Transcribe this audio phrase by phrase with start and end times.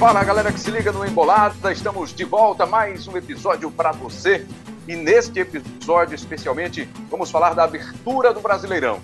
[0.00, 4.46] Fala galera que se liga no Embolada, estamos de volta mais um episódio para você.
[4.88, 8.98] E neste episódio, especialmente, vamos falar da abertura do Brasileirão.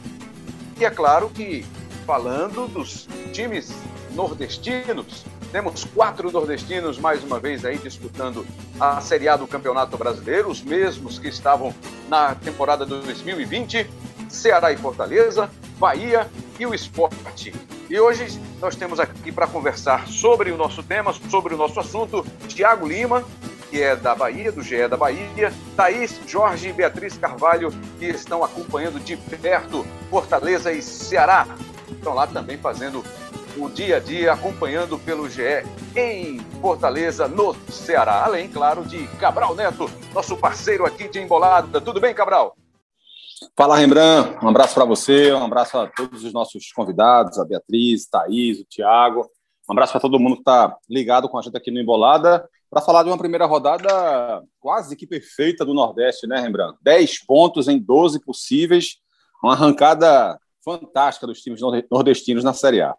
[0.80, 1.66] E é claro que
[2.06, 3.70] falando dos times
[4.12, 8.46] nordestinos, temos quatro nordestinos mais uma vez aí disputando
[8.80, 11.74] a Série A do Campeonato Brasileiro, os mesmos que estavam
[12.08, 13.86] na temporada 2020,
[14.30, 17.54] Ceará e Fortaleza, Bahia e o Esporte.
[17.88, 22.24] E hoje nós temos aqui para conversar sobre o nosso tema, sobre o nosso assunto,
[22.48, 23.24] Tiago Lima,
[23.70, 28.42] que é da Bahia, do GE da Bahia, Thaís, Jorge e Beatriz Carvalho, que estão
[28.42, 31.46] acompanhando de perto Fortaleza e Ceará.
[31.90, 33.04] Estão lá também fazendo
[33.56, 38.24] o dia a dia, acompanhando pelo GE em Fortaleza, no Ceará.
[38.24, 41.80] Além, claro, de Cabral Neto, nosso parceiro aqui de Embolada.
[41.80, 42.56] Tudo bem, Cabral?
[43.54, 44.38] Fala, Rembrandt.
[44.42, 48.64] Um abraço para você, um abraço a todos os nossos convidados, a Beatriz, Thaís, o
[48.64, 49.30] Tiago.
[49.68, 52.80] Um abraço para todo mundo que está ligado com a gente aqui no Embolada para
[52.80, 56.78] falar de uma primeira rodada quase que perfeita do Nordeste, né, Rembrandt?
[56.80, 58.96] 10 pontos em 12 possíveis,
[59.42, 62.94] uma arrancada fantástica dos times nordestinos na Série A.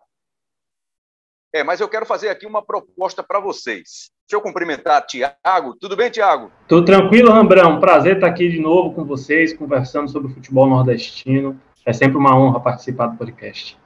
[1.52, 4.12] É, mas eu quero fazer aqui uma proposta para vocês.
[4.28, 5.78] Deixa eu cumprimentar Tiago.
[5.80, 6.52] Tudo bem, Tiago?
[6.68, 7.80] Tudo tranquilo, Rambrão.
[7.80, 11.58] Prazer estar aqui de novo com vocês, conversando sobre o futebol nordestino.
[11.86, 13.80] É sempre uma honra participar do podcast.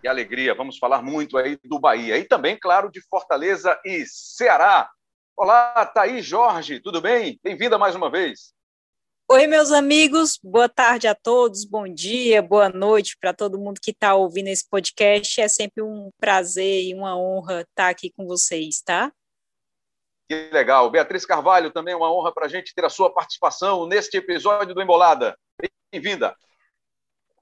[0.00, 0.54] Que alegria.
[0.54, 2.16] Vamos falar muito aí do Bahia.
[2.16, 4.88] E também, claro, de Fortaleza e Ceará.
[5.36, 6.80] Olá, Thaís Jorge.
[6.80, 7.38] Tudo bem?
[7.44, 8.54] Bem-vinda mais uma vez.
[9.30, 13.90] Oi, meus amigos, boa tarde a todos, bom dia, boa noite para todo mundo que
[13.90, 15.42] está ouvindo esse podcast.
[15.42, 19.12] É sempre um prazer e uma honra estar aqui com vocês, tá?
[20.28, 20.90] Que legal.
[20.90, 24.74] Beatriz Carvalho, também é uma honra para a gente ter a sua participação neste episódio
[24.74, 25.36] do Embolada.
[25.92, 26.34] Bem-vinda.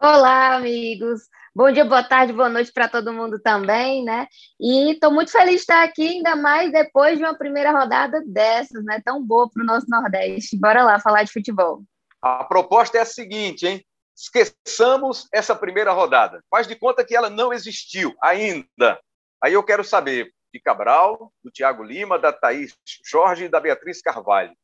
[0.01, 1.23] Olá, amigos.
[1.55, 4.27] Bom dia, boa tarde, boa noite para todo mundo também, né?
[4.59, 8.85] E estou muito feliz de estar aqui, ainda mais depois de uma primeira rodada dessas,
[8.85, 9.01] né?
[9.05, 10.59] Tão boa para o nosso Nordeste.
[10.59, 11.85] Bora lá falar de futebol.
[12.21, 13.87] A proposta é a seguinte, hein?
[14.17, 16.43] Esqueçamos essa primeira rodada.
[16.51, 18.99] Faz de conta que ela não existiu ainda.
[19.41, 24.03] Aí eu quero saber de Cabral, do Tiago Lima, da Thaís Jorge e da Beatriz
[24.03, 24.55] Carvalho.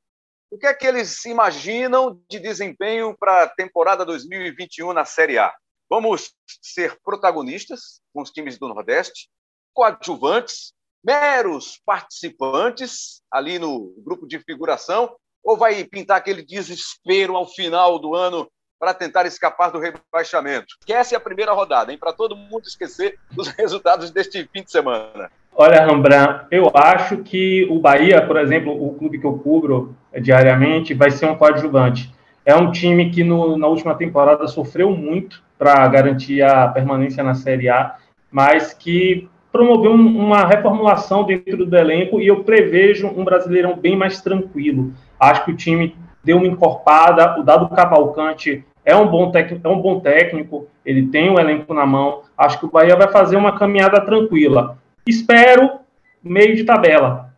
[0.50, 5.54] O que é que eles imaginam de desempenho para a temporada 2021 na Série A?
[5.90, 9.28] Vamos ser protagonistas com os times do Nordeste,
[9.74, 10.72] coadjuvantes,
[11.04, 18.14] meros participantes ali no grupo de figuração, ou vai pintar aquele desespero ao final do
[18.14, 20.76] ano para tentar escapar do rebaixamento?
[20.80, 21.98] Esquece a primeira rodada, hein?
[21.98, 25.30] Para todo mundo esquecer dos resultados deste fim de semana.
[25.54, 30.94] Olha, Rambran, eu acho que o Bahia, por exemplo, o clube que eu cubro diariamente,
[30.94, 32.14] vai ser um coadjuvante.
[32.46, 37.34] É um time que no, na última temporada sofreu muito para garantir a permanência na
[37.34, 37.96] Série A,
[38.30, 44.20] mas que promoveu uma reformulação dentro do elenco e eu prevejo um Brasileirão bem mais
[44.20, 44.92] tranquilo.
[45.18, 45.96] Acho que o time
[46.28, 51.06] deu uma encorpada, o Dado Cavalcante é um bom técnico, é um bom técnico, ele
[51.06, 52.20] tem o um elenco na mão.
[52.36, 54.76] Acho que o Bahia vai fazer uma caminhada tranquila.
[55.06, 55.80] Espero
[56.22, 57.32] meio de tabela.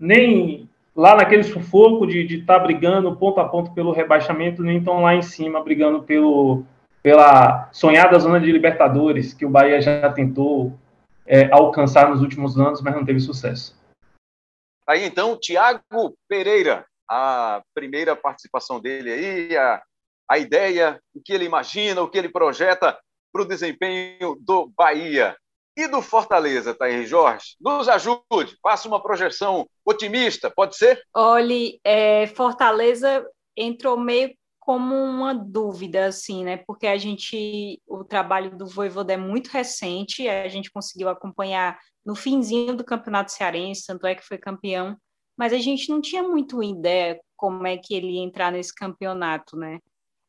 [0.00, 0.66] Nem
[0.96, 5.14] lá naquele sufoco de estar tá brigando ponto a ponto pelo rebaixamento, nem tão lá
[5.14, 6.64] em cima brigando pelo,
[7.02, 10.72] pela sonhada zona de Libertadores, que o Bahia já tentou
[11.26, 13.78] é, alcançar nos últimos anos, mas não teve sucesso.
[14.86, 19.82] Aí então, Tiago Pereira, a primeira participação dele aí, a,
[20.30, 22.98] a ideia, o que ele imagina, o que ele projeta
[23.30, 25.36] para o desempenho do Bahia.
[25.76, 27.56] E do Fortaleza, Thaís Jorge?
[27.60, 31.02] Nos ajude, faça uma projeção otimista, pode ser?
[31.14, 36.58] Olhe, é, Fortaleza entrou meio como uma dúvida, assim, né?
[36.66, 42.14] Porque a gente, o trabalho do Voivoda é muito recente, a gente conseguiu acompanhar no
[42.14, 44.96] finzinho do Campeonato Cearense, tanto é que foi campeão,
[45.36, 49.56] mas a gente não tinha muito ideia como é que ele ia entrar nesse campeonato,
[49.56, 49.78] né?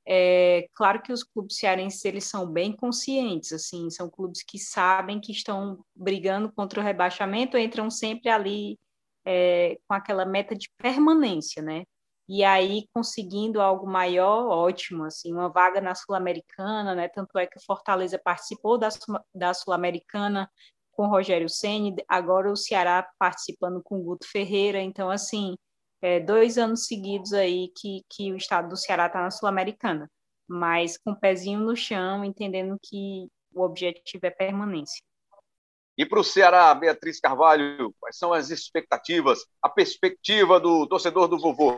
[0.05, 5.19] É claro que os clubes cearenses eles são bem conscientes, assim, são clubes que sabem
[5.19, 8.77] que estão brigando contra o rebaixamento, entram sempre ali
[9.25, 11.83] é, com aquela meta de permanência, né?
[12.27, 17.07] E aí conseguindo algo maior, ótimo, assim, uma vaga na Sul-Americana, né?
[17.09, 18.89] Tanto é que o Fortaleza participou da,
[19.35, 20.49] da Sul-Americana
[20.93, 25.55] com o Rogério Ceni, agora o Ceará participando com o Guto Ferreira, então assim
[26.01, 30.09] é, dois anos seguidos aí que, que o estado do Ceará está na Sul-Americana,
[30.47, 35.01] mas com o pezinho no chão, entendendo que o objetivo é permanência.
[35.97, 41.39] E para o Ceará, Beatriz Carvalho, quais são as expectativas, a perspectiva do torcedor do
[41.39, 41.77] vovô?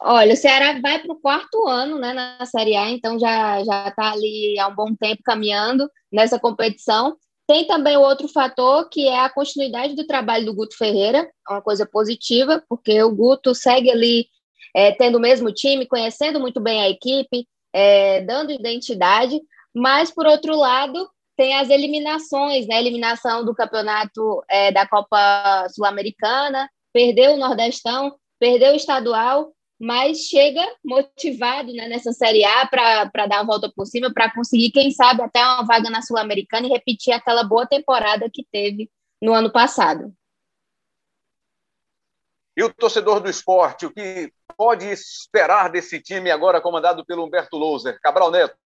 [0.00, 3.88] Olha, o Ceará vai para o quarto ano né, na Série A, então já já
[3.88, 7.16] está ali há um bom tempo caminhando nessa competição.
[7.46, 11.62] Tem também o outro fator, que é a continuidade do trabalho do Guto Ferreira, uma
[11.62, 14.26] coisa positiva, porque o Guto segue ali
[14.74, 19.40] é, tendo o mesmo time, conhecendo muito bem a equipe, é, dando identidade,
[19.74, 22.78] mas, por outro lado, tem as eliminações, né?
[22.78, 30.62] Eliminação do campeonato é, da Copa Sul-Americana, perdeu o Nordestão, perdeu o estadual, mas chega
[30.84, 35.22] motivado né, nessa Série A para dar a volta por cima, para conseguir, quem sabe,
[35.22, 38.90] até uma vaga na Sul-Americana e repetir aquela boa temporada que teve
[39.20, 40.12] no ano passado.
[42.56, 47.58] E o torcedor do esporte, o que pode esperar desse time agora comandado pelo Humberto
[47.58, 48.00] Louser?
[48.00, 48.56] Cabral Neto.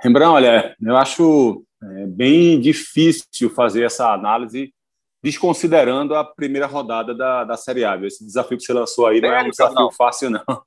[0.00, 4.74] Rembrandt, olha, eu acho é, bem difícil fazer essa análise
[5.22, 7.96] desconsiderando a primeira rodada da, da Série A.
[8.06, 10.44] Esse desafio que você lançou aí não é um desafio fácil, não.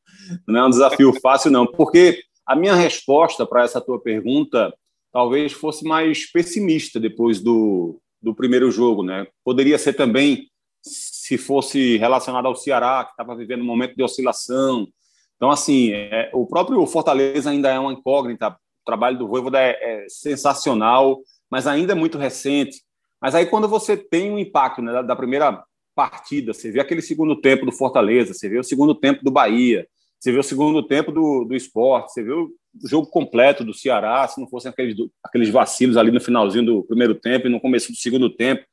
[0.48, 1.66] Não é um desafio fácil, não.
[1.66, 4.74] Porque a minha resposta para essa tua pergunta
[5.12, 9.28] talvez fosse mais pessimista depois do, do primeiro jogo, né?
[9.44, 10.48] Poderia ser também
[10.82, 14.88] se fosse relacionado ao Ceará, que estava vivendo um momento de oscilação.
[15.36, 18.50] Então, assim, é, o próprio Fortaleza ainda é uma incógnita.
[18.50, 21.20] O trabalho do Voivoda é, é sensacional,
[21.50, 22.82] mas ainda é muito recente.
[23.22, 25.64] Mas aí, quando você tem um impacto né, da, da, primeira
[25.94, 29.88] partida, você vê aquele segundo tempo do Fortaleza, você vê o segundo tempo do Bahia,
[30.20, 32.52] você vê o segundo tempo do, do esporte, você vê o
[32.88, 37.14] jogo completo do Ceará, se não fossem aqueles, aqueles vacilos ali no finalzinho do primeiro
[37.14, 38.64] tempo e no começo do segundo tempo.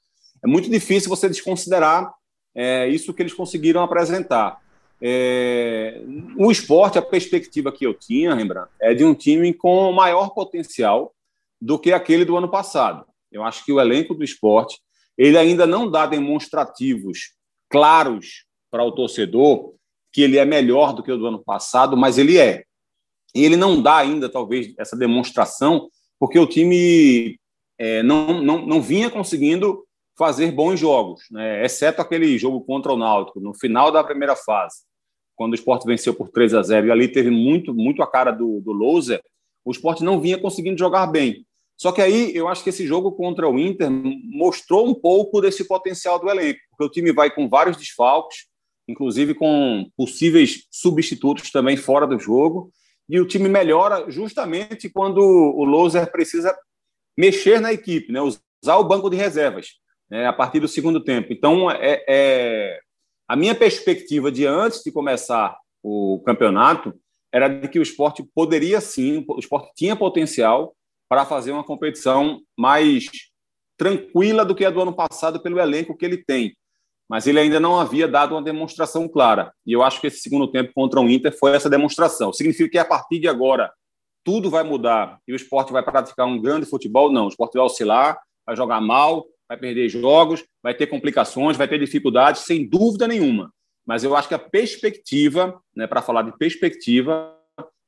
[0.42, 2.10] É muito difícil você desconsiderar
[2.54, 4.60] é, isso que eles conseguiram apresentar.
[5.00, 6.02] É,
[6.36, 11.14] o esporte, a perspectiva que eu tinha, Rembrandt, é de um time com maior potencial
[11.60, 13.04] do que aquele do ano passado.
[13.30, 14.78] Eu acho que o elenco do esporte
[15.16, 17.34] ele ainda não dá demonstrativos
[17.68, 19.74] claros para o torcedor
[20.12, 22.64] que ele é melhor do que o do ano passado, mas ele é.
[23.34, 27.38] E ele não dá ainda, talvez, essa demonstração, porque o time
[27.76, 29.84] é, não, não, não vinha conseguindo
[30.16, 31.64] fazer bons jogos, né?
[31.64, 34.78] exceto aquele jogo contra o Náutico, no final da primeira fase,
[35.36, 38.32] quando o esporte venceu por 3 a 0 e ali teve muito, muito a cara
[38.32, 39.22] do, do Louser,
[39.64, 41.46] o esporte não vinha conseguindo jogar bem.
[41.78, 45.64] Só que aí eu acho que esse jogo contra o Inter mostrou um pouco desse
[45.64, 48.46] potencial do elenco, porque o time vai com vários desfalques,
[48.88, 52.72] inclusive com possíveis substitutos também fora do jogo,
[53.08, 56.54] e o time melhora justamente quando o Loser precisa
[57.16, 58.20] mexer na equipe, né?
[58.20, 59.68] usar o banco de reservas
[60.10, 60.26] né?
[60.26, 61.32] a partir do segundo tempo.
[61.32, 62.80] Então, é, é,
[63.28, 66.92] a minha perspectiva de antes de começar o campeonato
[67.32, 70.74] era de que o esporte poderia sim, o esporte tinha potencial
[71.08, 73.06] para fazer uma competição mais
[73.76, 76.54] tranquila do que a do ano passado pelo elenco que ele tem.
[77.08, 79.52] Mas ele ainda não havia dado uma demonstração clara.
[79.64, 82.32] E eu acho que esse segundo tempo contra o Inter foi essa demonstração.
[82.32, 83.72] Significa que a partir de agora
[84.22, 87.10] tudo vai mudar e o esporte vai praticar um grande futebol?
[87.10, 87.24] Não.
[87.24, 91.78] O esporte vai oscilar, vai jogar mal, vai perder jogos, vai ter complicações, vai ter
[91.78, 93.50] dificuldades, sem dúvida nenhuma.
[93.86, 97.34] Mas eu acho que a perspectiva, né, para falar de perspectiva,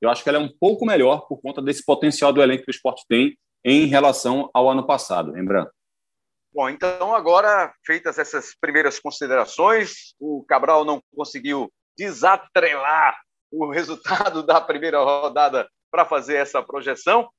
[0.00, 2.70] eu acho que ela é um pouco melhor por conta desse potencial do elenco que
[2.70, 5.70] o esporte tem em relação ao ano passado, lembrando.
[6.52, 13.16] Bom, então agora, feitas essas primeiras considerações, o Cabral não conseguiu desatrelar
[13.50, 17.30] o resultado da primeira rodada para fazer essa projeção.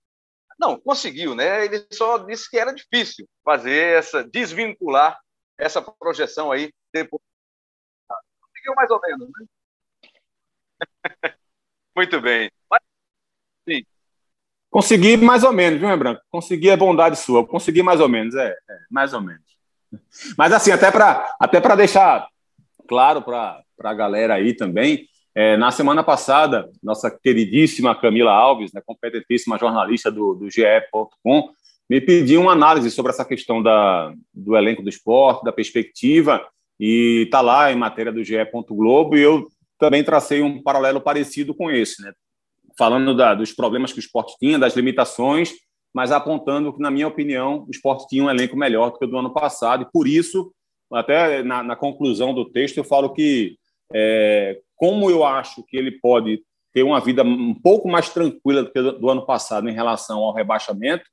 [0.59, 1.65] Não, conseguiu, né?
[1.65, 5.19] Ele só disse que era difícil fazer essa, desvincular
[5.57, 7.21] essa projeção aí depois.
[8.39, 9.45] Conseguiu mais ou menos, né?
[11.95, 12.49] Muito bem.
[12.69, 12.81] Mas,
[13.67, 13.83] sim.
[14.69, 16.21] Consegui mais ou menos, viu, Branco?
[16.29, 17.45] Consegui a bondade sua.
[17.45, 19.43] Consegui mais ou menos, é, é mais ou menos.
[20.37, 22.27] Mas assim, até para até deixar
[22.87, 28.81] claro para a galera aí também, é, na semana passada, nossa queridíssima Camila Alves, né,
[28.85, 31.49] competentíssima jornalista do, do GE.com,
[31.89, 36.45] me pediu uma análise sobre essa questão da, do elenco do esporte, da perspectiva,
[36.79, 38.35] e está lá em matéria do GE.
[38.69, 39.47] Globo, e eu
[39.81, 42.13] também tracei um paralelo parecido com esse, né?
[42.77, 45.53] falando da, dos problemas que o esporte tinha, das limitações,
[45.93, 49.07] mas apontando que, na minha opinião, o esporte tinha um elenco melhor do que o
[49.07, 50.53] do ano passado, e por isso,
[50.93, 53.57] até na, na conclusão do texto, eu falo que,
[53.91, 58.71] é, como eu acho que ele pode ter uma vida um pouco mais tranquila do
[58.71, 61.03] que do, do ano passado em relação ao rebaixamento,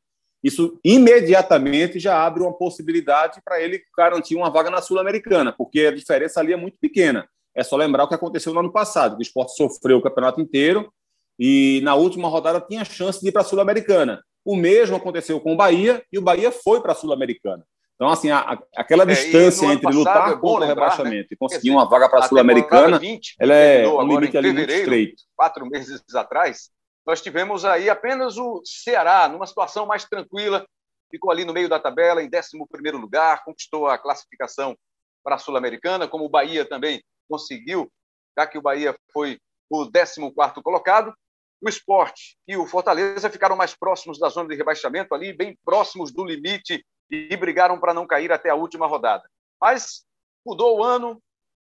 [0.44, 5.94] isso imediatamente já abre uma possibilidade para ele garantir uma vaga na Sul-Americana, porque a
[5.94, 7.26] diferença ali é muito pequena.
[7.54, 9.18] É só lembrar o que aconteceu no ano passado.
[9.18, 10.92] O esporte sofreu o campeonato inteiro
[11.38, 14.22] e na última rodada tinha chance de ir para a Sul-Americana.
[14.44, 17.64] O mesmo aconteceu com o Bahia e o Bahia foi para a Sul-Americana.
[17.94, 20.66] Então, assim, a, a, aquela é, distância entre lutar é contra lembrar, o né?
[20.68, 21.28] rebaixamento né?
[21.32, 23.00] e conseguir uma vaga para a Sul-Americana,
[23.40, 25.22] ela é um limite ali muito estreito.
[25.36, 26.70] Quatro meses atrás,
[27.04, 30.64] nós tivemos aí apenas o Ceará, numa situação mais tranquila,
[31.10, 34.76] ficou ali no meio da tabela, em 11 lugar, conquistou a classificação
[35.24, 37.90] para a Sul-Americana, como o Bahia também conseguiu,
[38.36, 39.38] já que o Bahia foi
[39.70, 40.32] o 14
[40.62, 41.14] colocado.
[41.60, 46.12] O esporte e o Fortaleza ficaram mais próximos da zona de rebaixamento, ali, bem próximos
[46.12, 49.28] do limite, e brigaram para não cair até a última rodada.
[49.60, 50.04] Mas
[50.46, 51.20] mudou o ano,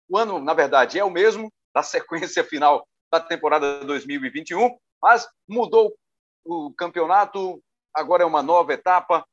[0.07, 5.95] o ano, na verdade, é o mesmo, da sequência final da temporada 2021, mas mudou
[6.45, 7.61] o campeonato,
[7.93, 9.25] agora é uma nova etapa,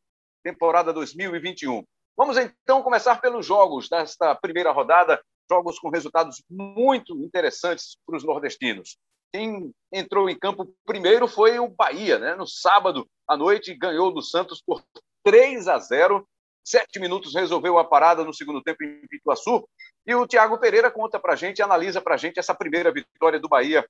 [0.42, 1.84] temporada 2021.
[2.16, 8.24] Vamos então começar pelos jogos desta primeira rodada, jogos com resultados muito interessantes para os
[8.24, 8.98] nordestinos.
[9.32, 12.34] Quem entrou em campo primeiro foi o Bahia, né?
[12.34, 14.82] No sábado à noite ganhou do Santos por
[15.24, 16.26] 3 a 0.
[16.64, 19.68] Sete minutos resolveu a parada no segundo tempo em Pituaçu.
[20.06, 23.86] E o Thiago Pereira conta para gente, analisa para gente essa primeira vitória do Bahia.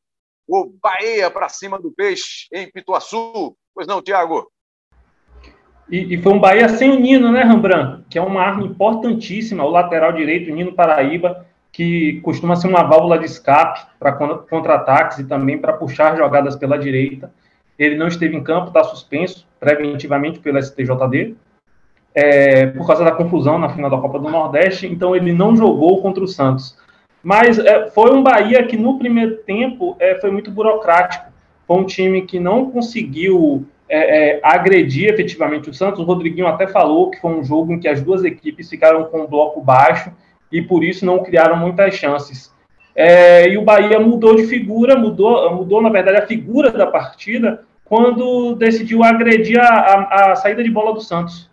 [0.46, 3.56] O Bahia para cima do Peixe em Pituaçu.
[3.74, 4.50] Pois não, Thiago?
[5.88, 8.02] E, e, foi um Bahia sem o Nino, né, Rembrandt?
[8.10, 12.82] Que é uma arma importantíssima, o lateral direito, o Nino Paraíba, que costuma ser uma
[12.82, 17.30] válvula de escape para contra-ataques e também para puxar jogadas pela direita.
[17.78, 21.36] Ele não esteve em campo, está suspenso preventivamente pelo STJD,
[22.14, 26.00] é, por causa da confusão na final da Copa do Nordeste, então ele não jogou
[26.00, 26.76] contra o Santos.
[27.22, 31.26] Mas é, foi um Bahia que no primeiro tempo é, foi muito burocrático.
[31.66, 36.00] Foi um time que não conseguiu é, é, agredir efetivamente o Santos.
[36.00, 39.22] O Rodriguinho até falou que foi um jogo em que as duas equipes ficaram com
[39.22, 40.10] um bloco baixo
[40.50, 42.54] e por isso não criaram muitas chances.
[42.94, 47.62] É, e o Bahia mudou de figura, mudou, mudou na verdade a figura da partida
[47.84, 51.50] quando decidiu agredir a, a, a saída de bola do Santos.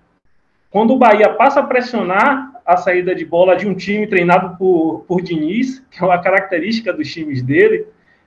[0.71, 5.05] Quando o Bahia passa a pressionar a saída de bola de um time treinado por,
[5.07, 7.85] por Diniz, que é uma característica dos times dele,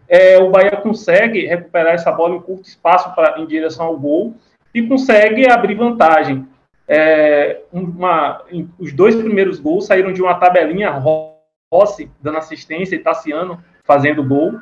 [0.08, 4.34] é, o Bahia consegue recuperar essa bola em curto espaço pra, em direção ao gol
[4.74, 6.46] e consegue abrir vantagem.
[6.88, 8.42] É, uma,
[8.78, 10.90] os dois primeiros gols saíram de uma tabelinha
[11.72, 14.54] Rossi dando assistência e Tassiano fazendo gol.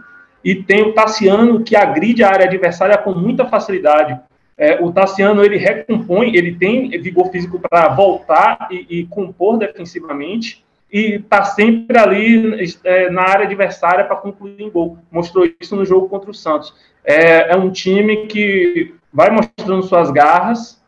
[0.42, 4.18] E tem o Tassiano que agride a área adversária com muita facilidade.
[4.56, 10.63] É, o Tassiano ele recompõe, ele tem vigor físico para voltar e, e compor defensivamente
[10.94, 14.96] e está sempre ali é, na área adversária para concluir em gol.
[15.10, 16.72] Mostrou isso no jogo contra o Santos.
[17.04, 20.80] É, é um time que vai mostrando suas garras,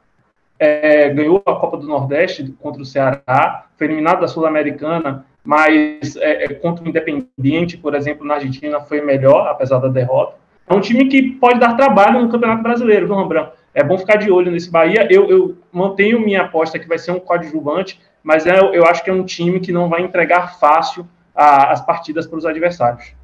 [0.61, 6.45] é, ganhou a Copa do Nordeste contra o Ceará, foi eliminado da Sul-Americana, mas é,
[6.45, 10.37] é, contra o Independiente, por exemplo, na Argentina foi melhor, apesar da derrota.
[10.69, 13.49] É um time que pode dar trabalho no Campeonato Brasileiro, viu, Rambran?
[13.75, 15.07] É bom ficar de olho nesse Bahia.
[15.11, 19.09] Eu, eu mantenho minha aposta que vai ser um coadjuvante mas é, eu acho que
[19.09, 23.15] é um time que não vai entregar fácil a, as partidas para os adversários.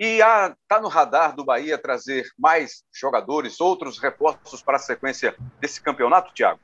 [0.00, 5.80] E está no radar do Bahia trazer mais jogadores, outros reforços para a sequência desse
[5.80, 6.58] campeonato, Thiago?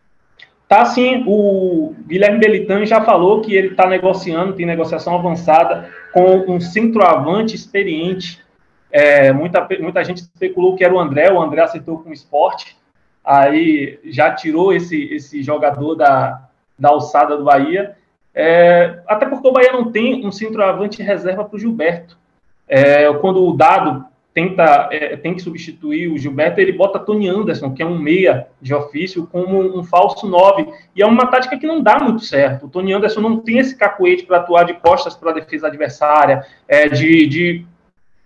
[0.67, 6.53] Tá sim, o Guilherme Belitani já falou que ele está negociando, tem negociação avançada com
[6.53, 8.45] um centroavante experiente.
[8.91, 12.77] É, muita, muita gente especulou que era o André, o André acertou com o esporte,
[13.23, 17.97] aí já tirou esse, esse jogador da, da alçada do Bahia.
[18.35, 22.19] É, até porque o Bahia não tem um centroavante reserva para o Gilberto.
[22.67, 24.05] É, quando o Dado
[24.35, 28.49] tenta é, tem que substituir o Gilberto, ele bota Tony Anderson, que é um meia
[28.61, 30.67] de ofício, como um falso nove.
[30.97, 32.67] E é uma tática que não dá muito certo.
[32.67, 36.45] O Tony Anderson não tem esse cacuete para atuar de costas para a defesa adversária,
[36.67, 37.67] é, de, de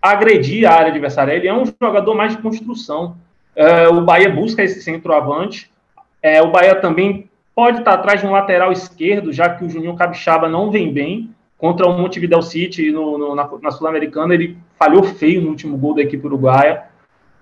[0.01, 1.35] agredir a área adversária.
[1.35, 3.17] Ele é um jogador mais de construção.
[3.55, 5.71] É, o Bahia busca esse centroavante.
[6.23, 7.28] É, o Bahia também
[7.59, 11.35] pode estar atrás de um lateral esquerdo, já que o Juninho Capixaba não vem bem.
[11.57, 15.93] Contra o Montevideo City no, no, na, na Sul-Americana, ele falhou feio no último gol
[15.93, 16.85] da equipe uruguaia.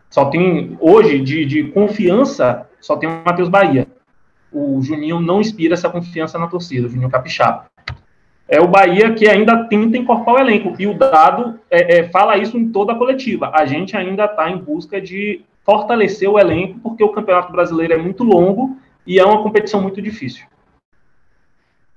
[0.08, 3.87] Só tem, hoje, de, de confiança, só tem o Matheus Bahia.
[4.50, 7.66] O Juninho não inspira essa confiança na torcida, o Juninho Capixaba.
[8.49, 10.75] É o Bahia que ainda tenta incorporar o elenco.
[10.78, 13.50] E o Dado é, é, fala isso em toda a coletiva.
[13.52, 17.99] A gente ainda está em busca de fortalecer o elenco, porque o Campeonato Brasileiro é
[17.99, 20.46] muito longo e é uma competição muito difícil.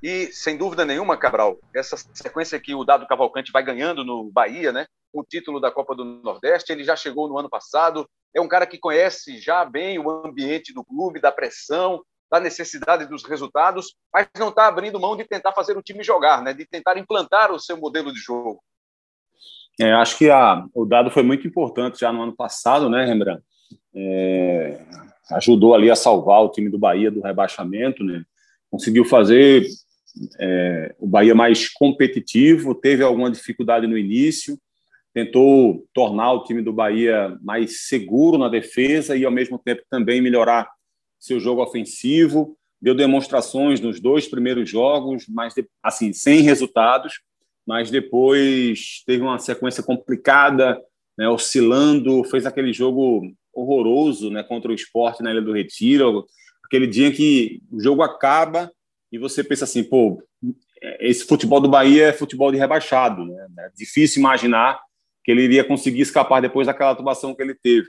[0.02, 4.72] E, sem dúvida nenhuma, Cabral, essa sequência que o Dado Cavalcante vai ganhando no Bahia,
[4.72, 4.86] né?
[5.12, 8.08] O título da Copa do Nordeste, ele já chegou no ano passado.
[8.34, 12.02] É um cara que conhece já bem o ambiente do clube, da pressão,
[12.32, 16.42] da necessidade dos resultados, mas não está abrindo mão de tentar fazer o time jogar,
[16.44, 16.54] né?
[16.54, 18.62] De tentar implantar o seu modelo de jogo.
[19.82, 23.42] É, acho que a, o dado foi muito importante já no ano passado, né, Rembrandt?
[23.96, 24.86] É,
[25.32, 28.24] ajudou ali a salvar o time do Bahia do rebaixamento, né?
[28.70, 29.66] Conseguiu fazer
[30.40, 34.58] é, o Bahia mais competitivo, teve alguma dificuldade no início,
[35.14, 40.22] tentou tornar o time do Bahia mais seguro na defesa e, ao mesmo tempo, também
[40.22, 40.70] melhorar
[41.20, 47.22] seu jogo ofensivo, deu demonstrações nos dois primeiros jogos, mas assim, sem resultados,
[47.68, 50.82] mas depois teve uma sequência complicada,
[51.18, 56.26] né, oscilando, fez aquele jogo horroroso né, contra o esporte na Ilha do Retiro,
[56.66, 58.72] aquele dia que o jogo acaba
[59.12, 60.22] e você pensa assim, pô,
[61.00, 63.48] esse futebol do Bahia é futebol de rebaixado, né?
[63.60, 64.80] É difícil imaginar
[65.24, 67.88] que ele iria conseguir escapar depois daquela atuação que ele teve,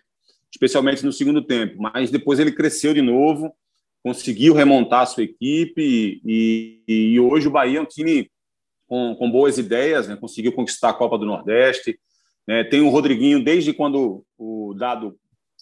[0.50, 1.80] especialmente no segundo tempo.
[1.80, 3.54] Mas depois ele cresceu de novo,
[4.02, 8.30] conseguiu remontar a sua equipe e, e, hoje o Bahia é um time
[8.88, 10.16] com, com boas ideias, né?
[10.16, 11.98] conseguiu conquistar a Copa do Nordeste.
[12.46, 12.64] Né?
[12.64, 15.16] Tem o Rodriguinho, desde quando o Dado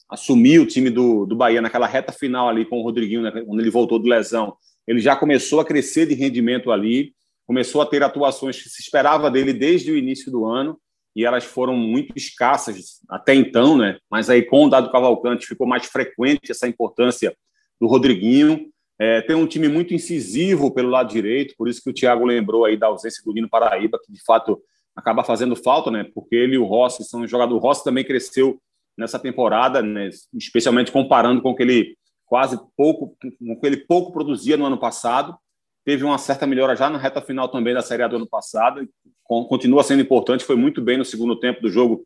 [0.08, 3.30] assumiu o time do, do Bahia naquela reta final ali com o Rodriguinho, né?
[3.30, 7.12] quando ele voltou do lesão, ele já começou a crescer de rendimento ali,
[7.46, 10.78] começou a ter atuações que se esperava dele desde o início do ano,
[11.14, 13.98] e elas foram muito escassas até então, né?
[14.10, 17.36] Mas aí com o Dado Cavalcante ficou mais frequente essa importância
[17.80, 18.70] do Rodriguinho.
[19.00, 22.64] É, tem um time muito incisivo pelo lado direito, por isso que o Thiago lembrou
[22.64, 24.60] aí da ausência do Nino Paraíba, que de fato
[24.94, 26.08] acaba fazendo falta, né?
[26.14, 27.62] Porque ele e o Rossi são jogadores.
[27.62, 28.60] O Rossi também cresceu
[28.98, 30.10] nessa temporada, né?
[30.34, 34.66] especialmente comparando com o que ele quase pouco, com o que ele pouco produzia no
[34.66, 35.36] ano passado.
[35.84, 38.86] Teve uma certa melhora já na reta final também da Série A do ano passado.
[39.24, 42.04] Continua sendo importante, foi muito bem no segundo tempo do jogo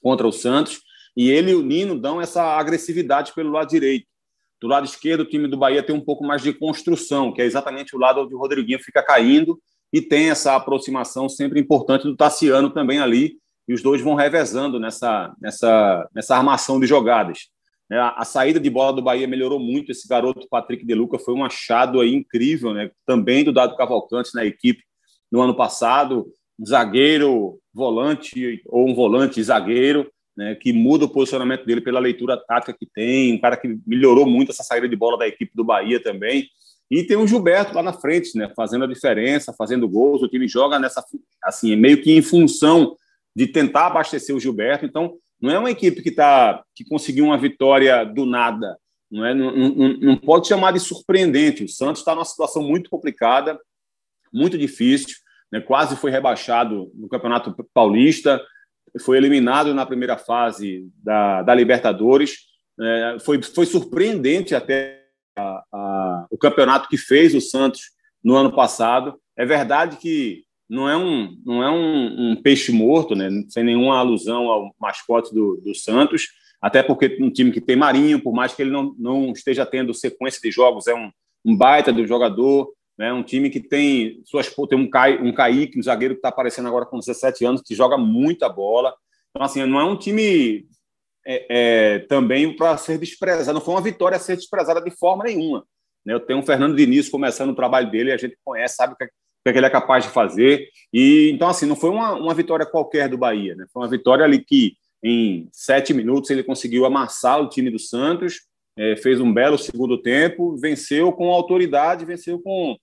[0.00, 0.80] contra o Santos.
[1.16, 4.06] E ele e o Nino dão essa agressividade pelo lado direito.
[4.60, 7.44] Do lado esquerdo, o time do Bahia tem um pouco mais de construção, que é
[7.44, 9.58] exatamente o lado onde o Rodriguinho fica caindo
[9.92, 14.80] e tem essa aproximação sempre importante do Tassiano também ali, e os dois vão revezando
[14.80, 17.50] nessa, nessa, nessa armação de jogadas.
[17.90, 19.92] É, a, saída de bola do Bahia melhorou muito.
[19.92, 22.90] Esse garoto, Patrick De Luca, foi um achado aí incrível, né?
[23.06, 24.82] também do Dado Cavalcante na equipe
[25.30, 26.26] no ano passado.
[26.58, 32.36] Um zagueiro, volante, ou um volante zagueiro, né, que muda o posicionamento dele pela leitura
[32.36, 35.64] tática que tem, um cara que melhorou muito essa saída de bola da equipe do
[35.64, 36.48] Bahia também.
[36.90, 40.22] E tem o Gilberto lá na frente, né, fazendo a diferença, fazendo gols.
[40.22, 41.04] O time joga nessa,
[41.44, 42.96] assim, meio que em função
[43.38, 44.84] de tentar abastecer o Gilberto.
[44.84, 48.76] Então, não é uma equipe que tá, que conseguiu uma vitória do nada.
[49.08, 51.62] Não, é, não, não, não pode chamar de surpreendente.
[51.62, 53.56] O Santos está numa situação muito complicada,
[54.32, 55.16] muito difícil.
[55.52, 58.44] Né, quase foi rebaixado no Campeonato Paulista
[59.00, 62.38] foi eliminado na primeira fase da, da Libertadores.
[62.80, 65.04] É, foi, foi surpreendente até
[65.36, 67.82] a, a, o campeonato que fez o Santos
[68.24, 69.16] no ano passado.
[69.36, 73.28] É verdade que não é um, não é um, um peixe morto, né?
[73.48, 76.28] sem nenhuma alusão ao mascote do, do Santos,
[76.60, 79.94] até porque um time que tem Marinho, por mais que ele não, não esteja tendo
[79.94, 81.10] sequência de jogos, é um,
[81.44, 83.12] um baita do jogador, né?
[83.12, 86.66] Um time que tem suas tem um, Ca, um Kaique, um zagueiro que está aparecendo
[86.66, 88.92] agora com 17 anos, que joga muita bola.
[89.30, 90.66] Então, assim, não é um time
[91.24, 93.54] é, é, também para ser desprezado.
[93.54, 95.64] Não foi uma vitória a ser desprezada de forma nenhuma.
[96.04, 96.12] Né?
[96.12, 98.96] Eu tenho o Fernando Diniz começando o trabalho dele, a gente conhece, sabe o
[99.42, 100.68] que, é, que ele é capaz de fazer.
[100.92, 103.54] E então, assim, não foi uma, uma vitória qualquer do Bahia.
[103.54, 103.66] Né?
[103.72, 108.46] Foi uma vitória ali que, em sete minutos, ele conseguiu amassar o time do Santos.
[108.76, 112.76] É, fez um belo segundo tempo, venceu com autoridade, venceu com,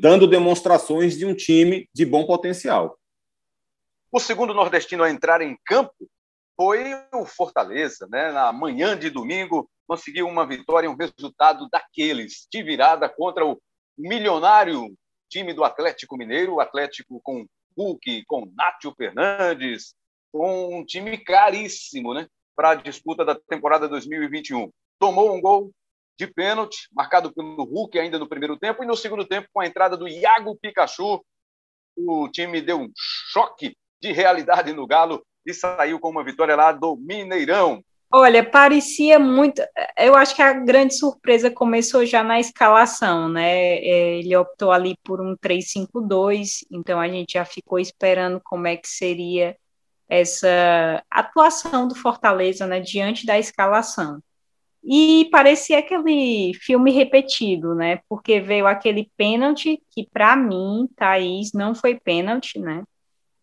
[0.00, 2.96] dando demonstrações de um time de bom potencial.
[4.12, 5.92] O segundo nordestino a entrar em campo
[6.56, 8.32] foi o Fortaleza, né?
[8.32, 13.60] Na manhã de domingo, conseguiu uma vitória, um resultado daqueles de virada contra o
[13.98, 14.96] milionário
[15.28, 19.94] time do Atlético Mineiro, o Atlético com Hulk, com Nátio Fernandes,
[20.32, 22.26] um time caríssimo, né?
[22.54, 24.70] Para a disputa da temporada 2021.
[24.98, 25.70] Tomou um gol
[26.18, 29.66] de pênalti, marcado pelo Hulk ainda no primeiro tempo, e no segundo tempo, com a
[29.66, 31.22] entrada do Iago Pikachu,
[31.96, 32.90] o time deu um
[33.32, 37.82] choque de realidade no Galo e saiu com uma vitória lá do Mineirão.
[38.12, 39.60] Olha, parecia muito.
[39.98, 43.78] Eu acho que a grande surpresa começou já na escalação, né?
[43.78, 48.76] É, ele optou ali por um 3-5-2, então a gente já ficou esperando como é
[48.76, 49.56] que seria
[50.08, 54.20] essa atuação do Fortaleza, né, diante da escalação.
[54.84, 58.00] E parecia aquele filme repetido, né?
[58.08, 62.84] Porque veio aquele pênalti que, para mim, Thaís, não foi pênalti, né?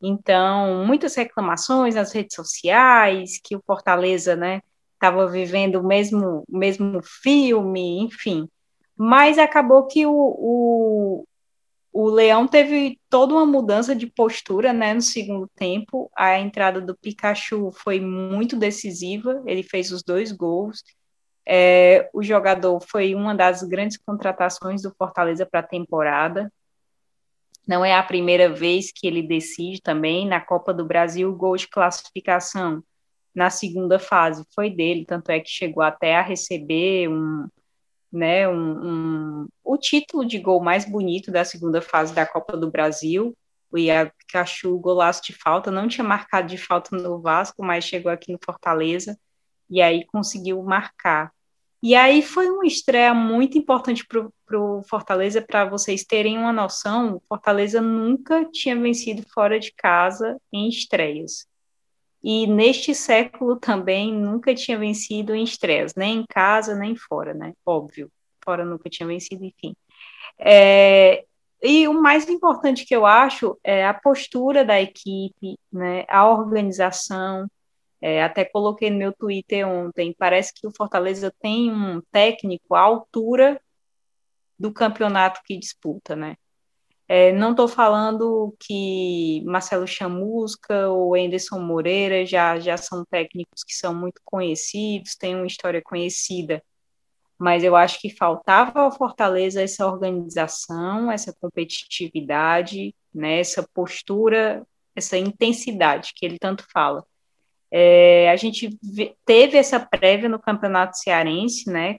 [0.05, 4.61] Então, muitas reclamações nas redes sociais, que o Fortaleza, né,
[4.95, 8.49] estava vivendo o mesmo, mesmo filme, enfim.
[8.97, 11.27] Mas acabou que o, o,
[11.93, 16.11] o Leão teve toda uma mudança de postura, né, no segundo tempo.
[16.17, 20.83] A entrada do Pikachu foi muito decisiva, ele fez os dois gols.
[21.47, 26.51] É, o jogador foi uma das grandes contratações do Fortaleza para a temporada.
[27.67, 30.27] Não é a primeira vez que ele decide também.
[30.27, 32.83] Na Copa do Brasil, o gol de classificação
[33.33, 37.47] na segunda fase foi dele, tanto é que chegou até a receber um,
[38.11, 42.69] né, um, um, o título de gol mais bonito da segunda fase da Copa do
[42.69, 43.35] Brasil.
[43.71, 44.11] O Iago
[44.79, 49.17] golaço de falta, não tinha marcado de falta no Vasco, mas chegou aqui no Fortaleza
[49.67, 51.31] e aí conseguiu marcar.
[51.83, 57.21] E aí foi uma estreia muito importante para o Fortaleza, para vocês terem uma noção,
[57.27, 61.45] Fortaleza nunca tinha vencido fora de casa em estreias.
[62.23, 67.51] E neste século também nunca tinha vencido em estreias, nem em casa, nem fora, né?
[67.65, 68.09] Óbvio,
[68.41, 69.75] fora nunca tinha vencido, enfim.
[70.39, 71.25] É,
[71.61, 76.05] e o mais importante que eu acho é a postura da equipe, né?
[76.07, 77.45] A organização,
[78.05, 82.81] é, até coloquei no meu Twitter ontem, parece que o Fortaleza tem um técnico à
[82.81, 83.61] altura
[84.59, 86.35] do campeonato que disputa, né?
[87.07, 93.73] É, não estou falando que Marcelo Chamusca ou Anderson Moreira já, já são técnicos que
[93.73, 96.61] são muito conhecidos, têm uma história conhecida,
[97.39, 105.17] mas eu acho que faltava ao Fortaleza essa organização, essa competitividade, né, essa postura, essa
[105.17, 107.05] intensidade que ele tanto fala.
[107.75, 108.77] É, a gente
[109.25, 111.97] teve essa prévia no Campeonato Cearense, né?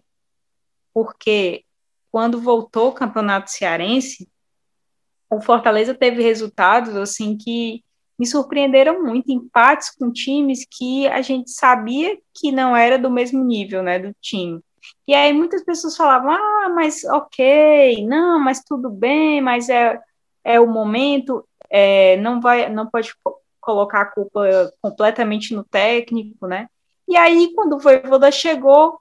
[0.95, 1.65] Porque
[2.13, 4.29] quando voltou o Campeonato Cearense,
[5.29, 7.83] o Fortaleza teve resultados assim que
[8.17, 13.43] me surpreenderam muito, empates com times que a gente sabia que não era do mesmo
[13.43, 14.61] nível, né, do time.
[15.09, 20.01] E aí muitas pessoas falavam: "Ah, mas OK, não, mas tudo bem, mas é
[20.45, 23.13] é o momento, é, não vai, não pode
[23.65, 26.69] colocar a culpa completamente no técnico, né?
[27.09, 29.01] E aí, quando o Voivoda chegou,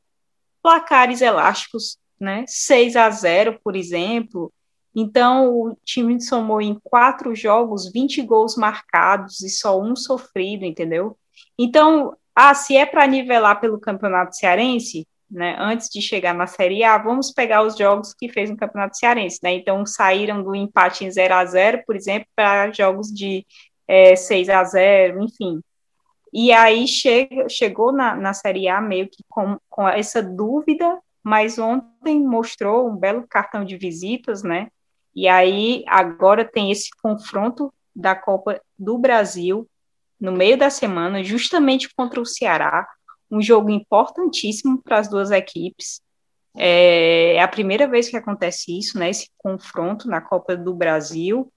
[0.62, 2.46] placares elásticos, né?
[2.48, 4.52] 6 a 0, por exemplo.
[4.96, 11.18] Então, o time somou em quatro jogos 20 gols marcados e só um sofrido, entendeu?
[11.58, 16.84] Então, ah, se é para nivelar pelo Campeonato Cearense, né, antes de chegar na Série
[16.84, 19.54] A, vamos pegar os jogos que fez no Campeonato Cearense, né?
[19.54, 23.46] Então, saíram do empate em 0 a 0 por exemplo, para jogos de
[23.88, 25.62] é, 6 a 0 enfim.
[26.32, 31.60] E aí chega, chegou na, na Série A meio que com, com essa dúvida, mas
[31.60, 34.70] ontem mostrou um belo cartão de visitas, né?
[35.16, 39.70] E aí agora tem esse confronto da Copa do Brasil
[40.20, 42.88] no meio da semana, justamente contra o Ceará,
[43.30, 46.02] um jogo importantíssimo para as duas equipes.
[46.56, 49.10] É, é a primeira vez que acontece isso, né?
[49.10, 51.52] Esse confronto na Copa do Brasil.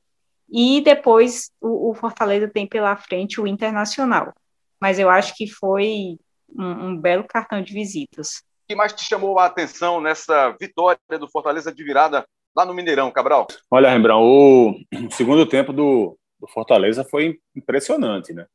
[0.51, 4.33] E depois o, o, Fortaleza tem pela frente o Internacional.
[4.81, 8.43] Mas eu acho que foi um, um belo cartão de visitas.
[8.65, 12.75] O que mais te chamou a atenção nessa vitória do Fortaleza de virada lá no
[12.75, 13.47] Mineirão, Cabral?
[13.71, 18.47] Olha, Rembrandt, o segundo tempo do, do Fortaleza foi impressionante, né?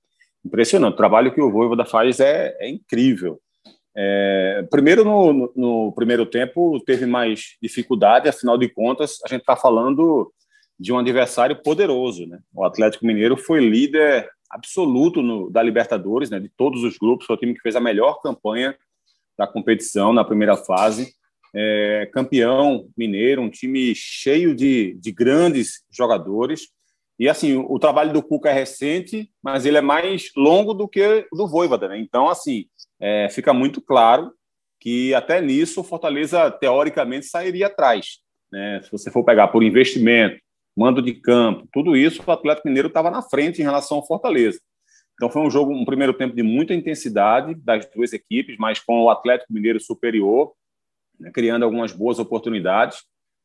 [0.44, 0.94] Impressionante.
[0.94, 3.40] O trabalho que o Voivoda faz é, é incrível.
[3.96, 9.42] É, primeiro, no, no, no, primeiro tempo, teve mais dificuldade, afinal de contas, a gente
[9.42, 10.32] está falando
[10.82, 12.26] de um adversário poderoso.
[12.26, 12.39] Né?
[12.54, 17.36] O Atlético Mineiro foi líder absoluto no, da Libertadores, né, de todos os grupos, foi
[17.36, 18.76] o time que fez a melhor campanha
[19.38, 21.13] da competição na primeira fase.
[21.54, 26.70] É, campeão mineiro, um time cheio de, de grandes jogadores.
[27.20, 31.28] E assim, o, trabalho do Cuca é recente, mas ele é mais longo do que
[31.32, 31.89] do Voivoda.
[31.89, 32.00] Né?
[32.00, 32.65] Então, assim,
[33.00, 34.34] é, fica muito claro
[34.80, 38.20] que até nisso o Fortaleza, teoricamente, sairia atrás.
[38.52, 38.82] Né?
[38.84, 40.41] Se você for pegar por investimento,
[40.76, 44.60] mando de campo, tudo isso, o Atlético Mineiro estava na frente em relação ao Fortaleza.
[45.14, 49.04] Então foi um jogo, um primeiro tempo de muita intensidade das duas equipes, mas com
[49.04, 50.54] o Atlético Mineiro superior,
[51.20, 53.04] né, criando algumas boas oportunidades.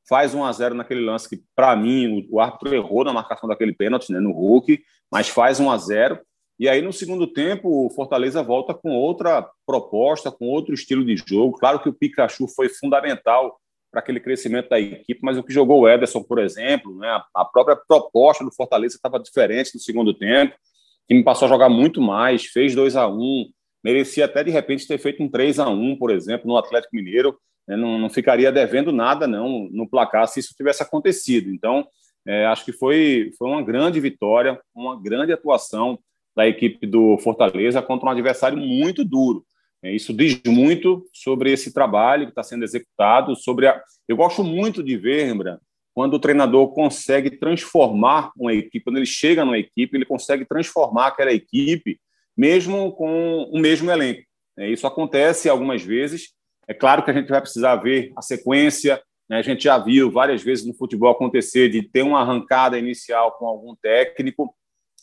[0.08, 3.74] Faz 1 a 0 naquele lance que, para mim, o, árbitro errou na marcação daquele
[3.74, 6.20] pênalti, né, no Hulk, mas faz 1 a 0
[6.58, 11.14] e aí, no segundo tempo, o Fortaleza volta com outra proposta, com outro estilo de
[11.16, 11.58] jogo.
[11.58, 15.80] Claro que o Pikachu foi fundamental para aquele crescimento da equipe, mas o que jogou
[15.80, 20.54] o Ederson, por exemplo, né, a própria proposta do Fortaleza estava diferente no segundo tempo.
[20.54, 23.50] O time passou a jogar muito mais, fez 2 a 1
[23.84, 27.38] merecia até de repente ter feito um 3 a 1 por exemplo, no Atlético Mineiro.
[27.68, 31.50] Né, não, não, ficaria devendo nada não no placar se isso tivesse acontecido.
[31.50, 31.86] Então,
[32.26, 35.98] é, acho que foi, foi uma grande vitória, uma grande atuação
[36.34, 39.44] da equipe do Fortaleza contra um adversário muito duro.
[39.82, 43.80] É, isso diz muito sobre esse trabalho que está sendo executado, sobre a...
[44.08, 45.60] Eu gosto muito de ver, Rembrandt,
[45.94, 51.08] quando o treinador consegue transformar uma equipe, quando ele chega numa equipe, ele consegue transformar
[51.08, 51.98] aquela equipe,
[52.36, 54.22] mesmo com o mesmo elenco.
[54.58, 56.34] É, isso acontece algumas vezes.
[56.68, 59.00] É claro que a gente vai precisar ver a sequência.
[59.28, 59.38] Né?
[59.38, 63.46] A gente já viu várias vezes no futebol acontecer de ter uma arrancada inicial com
[63.46, 64.54] algum técnico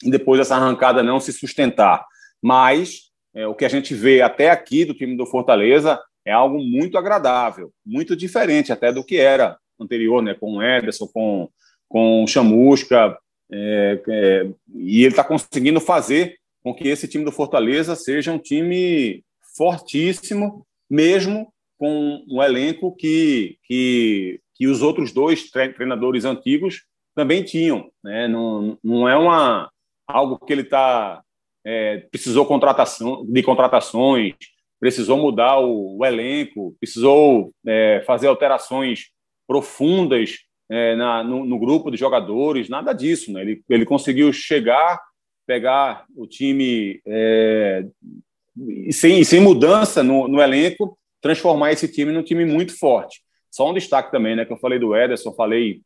[0.04, 2.06] e depois essa arrancada não se sustentar.
[2.42, 6.60] Mas é, o que a gente vê até aqui do time do Fortaleza é algo
[6.60, 11.50] muito agradável, muito diferente até do que era anterior, né, com o Ederson, com,
[11.90, 13.18] com o Chamusca,
[13.52, 18.40] é, é, e ele está conseguindo fazer com que esse time do Fortaleza seja um
[18.40, 19.24] time
[19.56, 27.90] fortíssimo, mesmo com um elenco que, que, que os outros dois treinadores antigos também tinham.
[28.04, 28.28] Né?
[28.28, 29.70] Não, não é uma,
[30.08, 31.22] algo que ele está
[31.66, 34.34] é, precisou contratação, de contratações,
[34.80, 39.12] precisou mudar o, o elenco, precisou é, fazer alterações
[39.48, 43.32] profundas é, na, no, no, grupo de jogadores, nada disso.
[43.32, 43.42] Né?
[43.42, 45.00] Ele, ele conseguiu chegar,
[45.46, 47.86] pegar o time é,
[48.92, 53.22] sem, sem mudança no, no elenco, transformar esse time num time muito forte.
[53.50, 54.46] Só um destaque também, né?
[54.46, 55.82] Que eu falei do Ederson, falei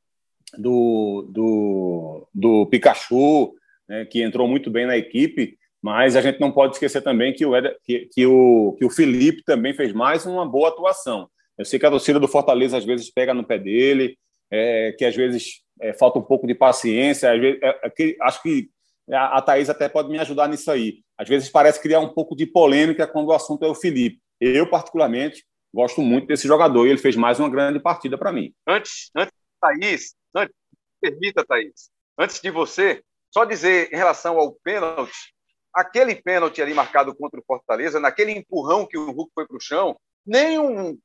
[0.58, 3.54] do, do, do Pikachu,
[3.88, 5.58] né, que entrou muito bem na equipe,
[5.88, 9.42] mas a gente não pode esquecer também que o, que, que, o, que o Felipe
[9.46, 11.30] também fez mais uma boa atuação.
[11.58, 14.18] Eu sei que a torcida do Fortaleza às vezes pega no pé dele,
[14.52, 17.32] é, que às vezes é, falta um pouco de paciência.
[17.40, 18.70] Vezes, é, é acho que
[19.10, 21.00] a, a Thaís até pode me ajudar nisso aí.
[21.18, 24.20] Às vezes parece criar um pouco de polêmica quando o assunto é o Felipe.
[24.42, 28.54] Eu, particularmente, gosto muito desse jogador e ele fez mais uma grande partida para mim.
[28.68, 30.54] Antes, antes, Thaís, antes,
[31.00, 33.02] permita, Thaís, antes de você,
[33.34, 35.37] só dizer em relação ao pênalti,
[35.78, 39.62] aquele pênalti ali marcado contra o Fortaleza, naquele empurrão que o Hulk foi para o
[39.62, 40.98] chão, nem um,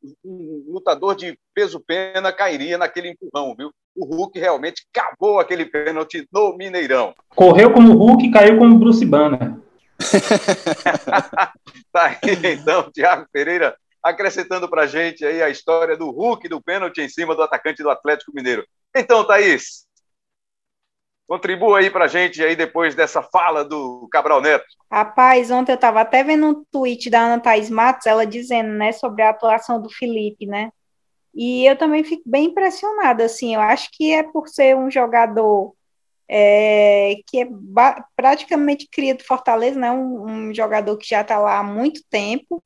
[0.67, 3.71] lutador de peso-pena cairia naquele empurrão, viu?
[3.95, 7.15] O Hulk realmente cavou aquele pênalti no Mineirão.
[7.29, 9.55] Correu como Hulk e caiu como Bruce Banner.
[11.93, 17.03] tá aí, então, Thiago Pereira acrescentando para gente aí a história do Hulk, do pênalti
[17.03, 18.67] em cima do atacante do Atlético Mineiro.
[18.97, 19.87] Então, Thaís,
[21.33, 24.67] Contribua aí para a gente aí depois dessa fala do Cabral Neto.
[24.93, 28.93] Rapaz, ontem eu estava até vendo um tweet da Ana Thaís Matos, ela dizendo, né,
[28.93, 30.71] sobre a atuação do Felipe, né?
[31.35, 35.75] E eu também fico bem impressionada, assim, eu acho que é por ser um jogador
[36.29, 37.49] é, que é
[38.15, 39.91] praticamente cria do Fortaleza, né?
[39.91, 42.63] Um, um jogador que já está lá há muito tempo,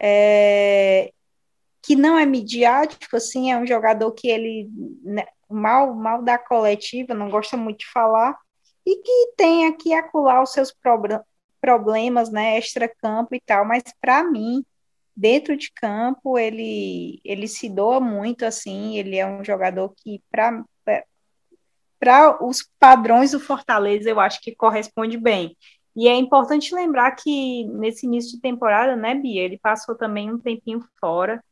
[0.00, 1.12] é,
[1.80, 4.68] que não é midiático, assim, é um jogador que ele
[5.04, 8.36] né, mal, mal da coletiva, não gosta muito de falar,
[8.86, 10.74] e que tem aqui acular os seus
[11.60, 14.64] problemas, né, extra-campo e tal, mas para mim,
[15.16, 20.64] dentro de campo, ele, ele se doa muito, assim, ele é um jogador que, para
[22.04, 25.56] para os padrões do Fortaleza, eu acho que corresponde bem.
[25.96, 30.38] E é importante lembrar que nesse início de temporada, né, Bia, ele passou também um
[30.38, 31.42] tempinho fora,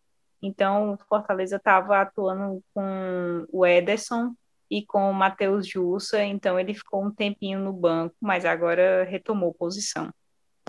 [0.43, 4.35] então, o Fortaleza estava atuando com o Ederson
[4.69, 9.55] e com o Matheus Jussa, então ele ficou um tempinho no banco, mas agora retomou
[9.55, 10.11] posição.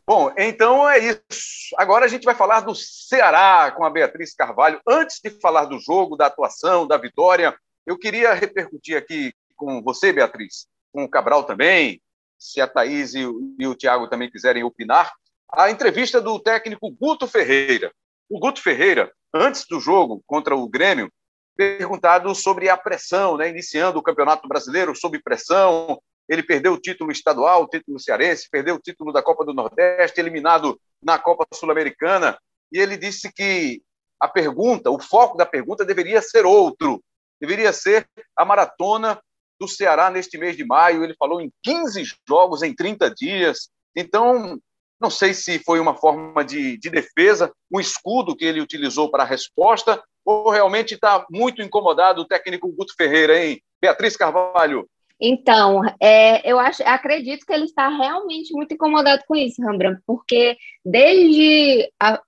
[0.06, 1.74] Bom, então é isso.
[1.78, 4.82] Agora a gente vai falar do Ceará com a Beatriz Carvalho.
[4.86, 7.56] Antes de falar do jogo, da atuação, da vitória,
[7.88, 12.02] eu queria repercutir aqui com você, Beatriz, com o Cabral também,
[12.38, 15.14] se a Thaís e o, e o Tiago também quiserem opinar,
[15.50, 17.94] a entrevista do técnico Guto Ferreira.
[18.34, 21.08] O Guto Ferreira antes do jogo contra o Grêmio,
[21.56, 23.48] perguntado sobre a pressão, né?
[23.48, 26.02] iniciando o Campeonato Brasileiro sob pressão.
[26.28, 30.20] Ele perdeu o título estadual, o título cearense, perdeu o título da Copa do Nordeste,
[30.20, 32.36] eliminado na Copa Sul-Americana.
[32.72, 33.84] E ele disse que
[34.20, 37.04] a pergunta, o foco da pergunta deveria ser outro.
[37.40, 39.22] Deveria ser a maratona
[39.60, 41.04] do Ceará neste mês de maio.
[41.04, 43.70] Ele falou em 15 jogos em 30 dias.
[43.96, 44.60] Então,
[45.04, 49.24] não sei se foi uma forma de, de defesa, um escudo que ele utilizou para
[49.24, 53.62] a resposta, ou realmente está muito incomodado o técnico Guto Ferreira, hein?
[53.82, 54.88] Beatriz Carvalho.
[55.20, 60.56] Então, é, eu acho, acredito que ele está realmente muito incomodado com isso, Rembrandt, porque
[60.86, 62.22] desde a,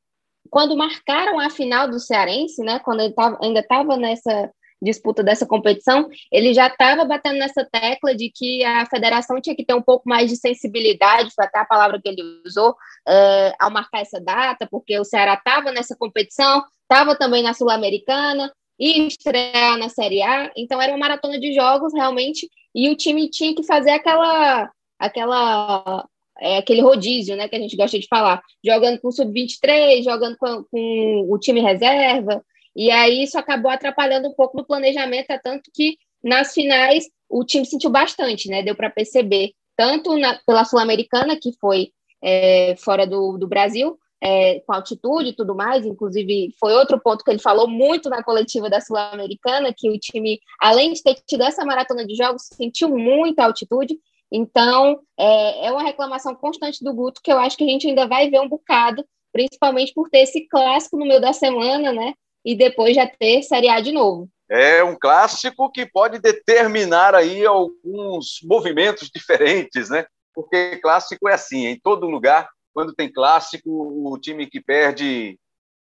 [0.50, 4.52] quando marcaram a final do Cearense, né, quando ele tava, ainda estava nessa
[4.86, 9.66] disputa dessa competição, ele já estava batendo nessa tecla de que a federação tinha que
[9.66, 12.76] ter um pouco mais de sensibilidade, foi até a palavra que ele usou,
[13.08, 18.52] é, ao marcar essa data, porque o Ceará estava nessa competição, estava também na Sul-Americana,
[18.80, 23.30] e estrear na Série A, então era uma maratona de jogos realmente, e o time
[23.30, 24.70] tinha que fazer aquela,
[25.00, 26.06] aquela
[26.40, 30.38] é, aquele rodízio, né, que a gente gosta de falar, jogando com o sub-23, jogando
[30.38, 32.44] com, com, o time reserva,
[32.76, 37.44] e aí isso acabou atrapalhando um pouco no planejamento, é tanto que nas finais o
[37.44, 38.64] time sentiu bastante, né?
[38.64, 41.92] Deu para perceber, tanto na, pela Sul-Americana, que foi
[42.24, 47.24] é, fora do, do Brasil, é, com altitude e tudo mais, inclusive foi outro ponto
[47.24, 51.44] que ele falou muito na coletiva da Sul-Americana, que o time, além de ter tido
[51.44, 53.98] essa maratona de jogos, sentiu muita altitude,
[54.32, 58.08] então é, é uma reclamação constante do Guto, que eu acho que a gente ainda
[58.08, 62.14] vai ver um bocado principalmente por ter esse clássico no meio da semana, né?
[62.46, 64.30] E depois já ter Série A de novo.
[64.48, 70.06] É um clássico que pode determinar aí alguns movimentos diferentes, né?
[70.34, 75.40] Porque clássico é assim, em todo lugar, quando tem clássico, o time que perde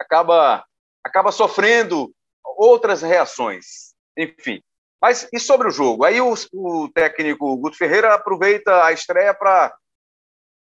[0.00, 0.64] acaba
[1.04, 2.12] acaba sofrendo
[2.56, 3.94] outras reações.
[4.16, 4.62] Enfim.
[5.00, 6.04] Mas e sobre o jogo?
[6.04, 9.76] Aí o, o técnico Guto Ferreira aproveita a estreia para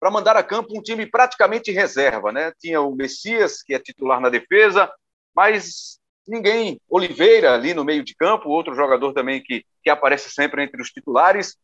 [0.01, 2.53] para mandar a campo um time praticamente reserva, né?
[2.59, 4.93] Tinha o Messias, que é titular na defesa,
[5.35, 6.81] mas ninguém.
[6.89, 10.91] Oliveira ali no meio de campo, outro jogador também que, que aparece sempre entre os
[10.91, 11.57] titulares.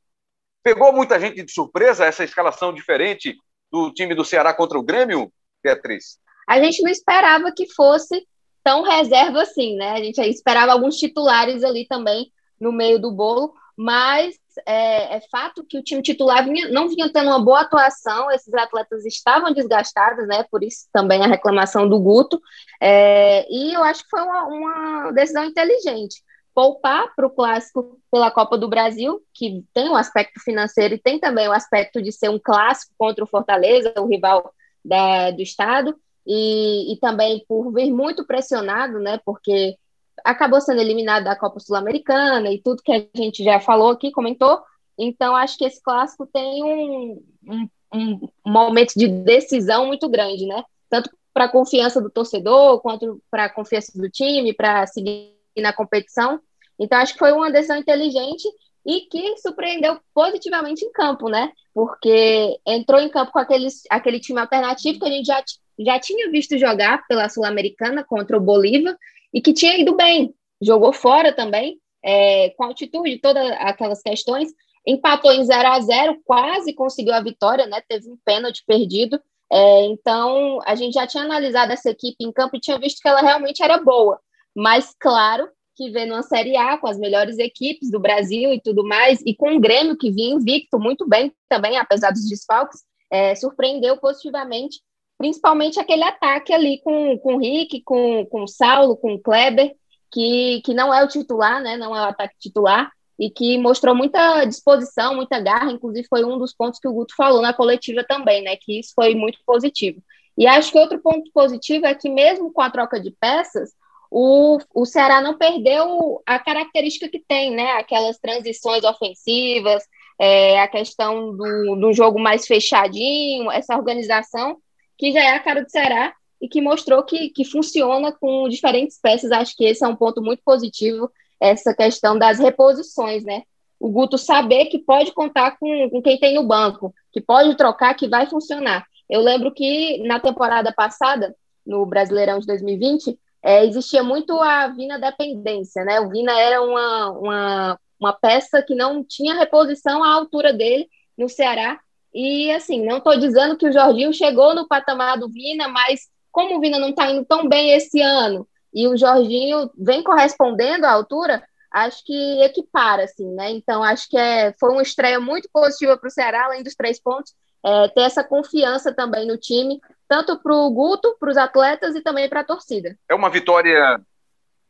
[0.62, 3.36] Pegou muita gente de surpresa essa escalação diferente
[3.70, 6.18] do time do Ceará contra o Grêmio, Beatriz?
[6.46, 8.26] A gente não esperava que fosse
[8.64, 9.92] tão reserva assim, né?
[9.92, 14.34] A gente esperava alguns titulares ali também no meio do bolo, mas
[14.66, 18.52] é, é, fato que o time titular vinha, não vinha tendo uma boa atuação, esses
[18.54, 20.44] atletas estavam desgastados, né?
[20.50, 22.40] Por isso também a reclamação do Guto.
[22.80, 26.22] É, e eu acho que foi uma, uma decisão inteligente.
[26.54, 31.18] Poupar para o clássico pela Copa do Brasil, que tem um aspecto financeiro e tem
[31.18, 34.52] também o aspecto de ser um clássico contra o Fortaleza, o rival
[34.84, 39.20] da, do Estado, e, e também por vir muito pressionado, né?
[39.24, 39.76] Porque
[40.24, 44.60] acabou sendo eliminado da Copa Sul-Americana e tudo que a gente já falou aqui, comentou.
[44.98, 50.64] Então, acho que esse clássico tem um, um, um momento de decisão muito grande, né?
[50.90, 55.72] Tanto para a confiança do torcedor, quanto para a confiança do time, para seguir na
[55.72, 56.40] competição.
[56.78, 58.48] Então, acho que foi uma decisão inteligente
[58.84, 61.52] e que surpreendeu positivamente em campo, né?
[61.74, 65.44] Porque entrou em campo com aqueles, aquele time alternativo que a gente já,
[65.78, 68.96] já tinha visto jogar pela Sul-Americana contra o Bolívar
[69.32, 74.50] e que tinha ido bem, jogou fora também, é, com altitude, todas aquelas questões,
[74.86, 77.82] empatou em 0 a 0 quase conseguiu a vitória, né?
[77.86, 79.20] Teve um pênalti perdido.
[79.50, 83.08] É, então, a gente já tinha analisado essa equipe em campo e tinha visto que
[83.08, 84.20] ela realmente era boa.
[84.54, 88.84] Mas, claro, que vê numa Série A com as melhores equipes do Brasil e tudo
[88.84, 93.34] mais, e com o Grêmio que vinha invicto muito bem também, apesar dos desfalques, é,
[93.34, 94.80] surpreendeu positivamente
[95.18, 99.74] principalmente aquele ataque ali com, com o Rick, com, com o Saulo, com o Kleber,
[100.10, 101.76] que, que não é o titular, né?
[101.76, 106.38] Não é o ataque titular, e que mostrou muita disposição, muita garra, inclusive foi um
[106.38, 108.56] dos pontos que o Guto falou na coletiva também, né?
[108.56, 110.00] Que isso foi muito positivo.
[110.36, 113.72] E acho que outro ponto positivo é que, mesmo com a troca de peças,
[114.08, 117.72] o, o Ceará não perdeu a característica que tem, né?
[117.72, 119.82] Aquelas transições ofensivas,
[120.16, 124.58] é, a questão do, do jogo mais fechadinho, essa organização
[124.98, 128.98] que já é a cara do Ceará e que mostrou que, que funciona com diferentes
[129.00, 129.30] peças.
[129.30, 133.42] Acho que esse é um ponto muito positivo, essa questão das reposições, né?
[133.78, 137.94] O Guto saber que pode contar com, com quem tem no banco, que pode trocar,
[137.94, 138.84] que vai funcionar.
[139.08, 141.34] Eu lembro que na temporada passada,
[141.64, 146.00] no Brasileirão de 2020, é, existia muito a Vina dependência, né?
[146.00, 151.28] O Vina era uma, uma, uma peça que não tinha reposição à altura dele no
[151.28, 151.78] Ceará,
[152.20, 156.56] e assim, não estou dizendo que o Jorginho chegou no patamar do Vina, mas como
[156.56, 160.90] o Vina não está indo tão bem esse ano e o Jorginho vem correspondendo à
[160.90, 163.52] altura, acho que equipara, assim, né?
[163.52, 167.00] Então, acho que é, foi uma estreia muito positiva para o Ceará, além dos três
[167.00, 167.32] pontos,
[167.64, 172.00] é, ter essa confiança também no time, tanto para o Guto, para os atletas e
[172.00, 172.98] também para a torcida.
[173.08, 174.00] É uma vitória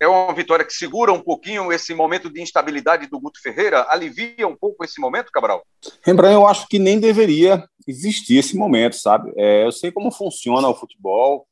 [0.01, 3.87] é uma vitória que segura um pouquinho esse momento de instabilidade do Guto Ferreira?
[3.89, 5.63] Alivia um pouco esse momento, Cabral?
[6.03, 9.33] Rembrandt, eu acho que nem deveria existir esse momento, sabe?
[9.37, 11.47] É, eu sei como funciona o futebol,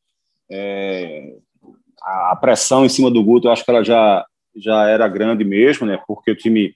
[0.50, 1.34] é,
[2.00, 5.86] a pressão em cima do Guto, eu acho que ela já, já era grande mesmo,
[5.86, 6.00] né?
[6.06, 6.72] Porque o time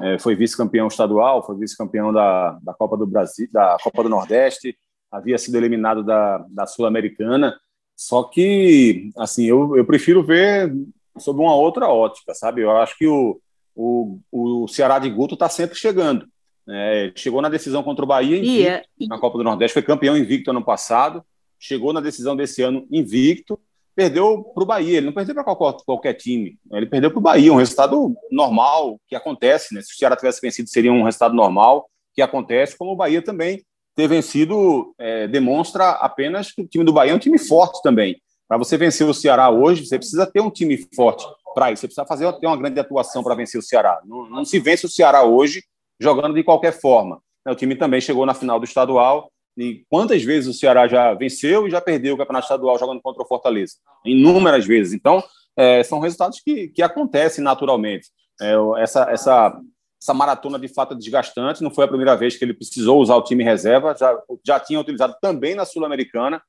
[0.00, 4.76] é, foi vice-campeão estadual, foi vice-campeão da, da Copa do Brasil, da Copa do Nordeste,
[5.10, 7.54] havia sido eliminado da, da Sul-Americana.
[7.94, 10.72] Só que, assim, eu, eu prefiro ver
[11.18, 12.62] sob uma outra ótica, sabe?
[12.62, 13.40] Eu acho que o,
[13.74, 16.26] o, o Ceará de Guto está sempre chegando.
[16.68, 20.16] É, chegou na decisão contra o Bahia invicto, e, na Copa do Nordeste, foi campeão
[20.16, 21.24] invicto ano passado,
[21.58, 23.58] chegou na decisão desse ano invicto,
[23.94, 27.22] perdeu para o Bahia, ele não perdeu para qualquer, qualquer, time, ele perdeu para o
[27.22, 29.82] Bahia, um resultado normal que acontece, né?
[29.82, 33.62] se o Ceará tivesse vencido seria um resultado normal que acontece, como o Bahia também
[33.94, 38.20] ter vencido é, demonstra apenas que o time do Bahia é um time forte também,
[38.52, 41.24] para você vencer o Ceará hoje, você precisa ter um time forte
[41.54, 41.80] para isso.
[41.80, 43.98] Você precisa fazer ter uma grande atuação para vencer o Ceará.
[44.04, 45.64] Não, não, se vence o Ceará hoje
[45.98, 47.22] jogando de qualquer forma.
[47.48, 49.32] O time também chegou na final do estadual.
[49.56, 53.22] E quantas vezes o Ceará já venceu e já perdeu o campeonato estadual jogando contra
[53.22, 53.76] o Fortaleza?
[54.04, 54.92] Inúmeras vezes.
[54.92, 55.24] Então,
[55.56, 58.08] é, são resultados que, que acontecem naturalmente.
[58.38, 59.60] É, essa, essa,
[59.98, 61.62] essa maratona de fato é desgastante.
[61.62, 63.96] Não foi a primeira vez que ele precisou usar o time reserva.
[63.98, 64.14] Já,
[64.46, 66.42] já tinha utilizado também na Sul-Americana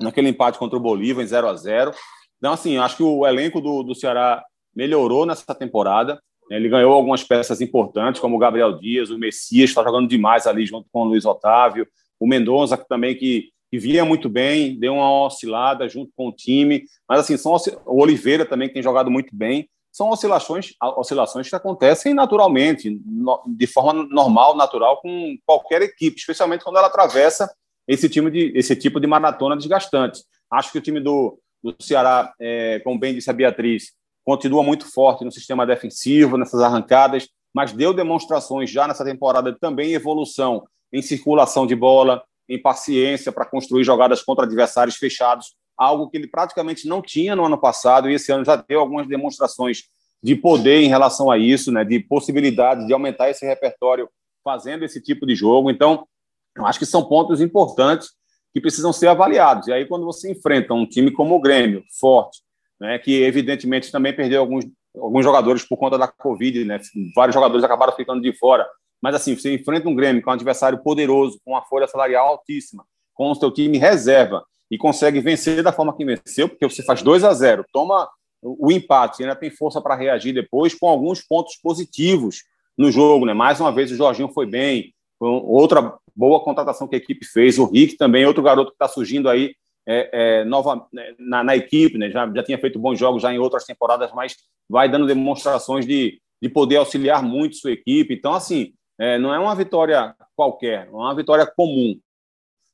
[0.00, 1.92] naquele empate contra o Bolívar em 0 a 0
[2.38, 6.20] Então, assim, acho que o elenco do, do Ceará melhorou nessa temporada.
[6.50, 10.66] Ele ganhou algumas peças importantes, como o Gabriel Dias, o Messias, está jogando demais ali
[10.66, 11.86] junto com o Luiz Otávio,
[12.20, 16.32] o Mendonça, que também que, que vinha muito bem, deu uma oscilada junto com o
[16.32, 16.84] time.
[17.08, 19.68] Mas, assim, são o Oliveira também, que tem jogado muito bem.
[19.90, 23.00] São oscilações, oscilações que acontecem naturalmente,
[23.46, 27.48] de forma normal, natural, com qualquer equipe, especialmente quando ela atravessa
[27.86, 30.22] esse, time de, esse tipo de maratona desgastante.
[30.50, 33.92] Acho que o time do, do Ceará, é, como bem disse a Beatriz,
[34.24, 39.92] continua muito forte no sistema defensivo, nessas arrancadas, mas deu demonstrações já nessa temporada também
[39.92, 46.16] evolução em circulação de bola, em paciência para construir jogadas contra adversários fechados, algo que
[46.16, 49.84] ele praticamente não tinha no ano passado e esse ano já deu algumas demonstrações
[50.22, 54.08] de poder em relação a isso, né, de possibilidade de aumentar esse repertório
[54.42, 55.70] fazendo esse tipo de jogo.
[55.70, 56.06] Então,
[56.56, 58.10] eu acho que são pontos importantes
[58.52, 59.66] que precisam ser avaliados.
[59.66, 62.40] E aí, quando você enfrenta um time como o Grêmio, forte,
[62.80, 64.64] né, que evidentemente também perdeu alguns,
[64.96, 66.80] alguns jogadores por conta da Covid, né,
[67.14, 68.66] vários jogadores acabaram ficando de fora.
[69.02, 72.84] Mas, assim, você enfrenta um Grêmio com um adversário poderoso, com uma folha salarial altíssima,
[73.12, 77.02] com o seu time reserva, e consegue vencer da forma que venceu, porque você faz
[77.02, 78.08] 2 a 0 toma
[78.42, 82.42] o empate, ainda tem força para reagir depois, com alguns pontos positivos
[82.76, 83.24] no jogo.
[83.24, 83.32] Né?
[83.32, 84.92] Mais uma vez, o Jorginho foi bem,
[85.26, 87.58] outra boa contratação que a equipe fez.
[87.58, 89.54] O Rick também, outro garoto que está surgindo aí
[89.86, 90.10] é,
[90.40, 92.10] é, nova, né, na, na, equipe, né?
[92.10, 94.36] já, já tinha feito bons jogos já em outras temporadas, mas
[94.68, 98.14] vai dando demonstrações de, de poder auxiliar muito sua equipe.
[98.14, 101.98] Então, assim, é, não é uma vitória qualquer, não é uma vitória comum.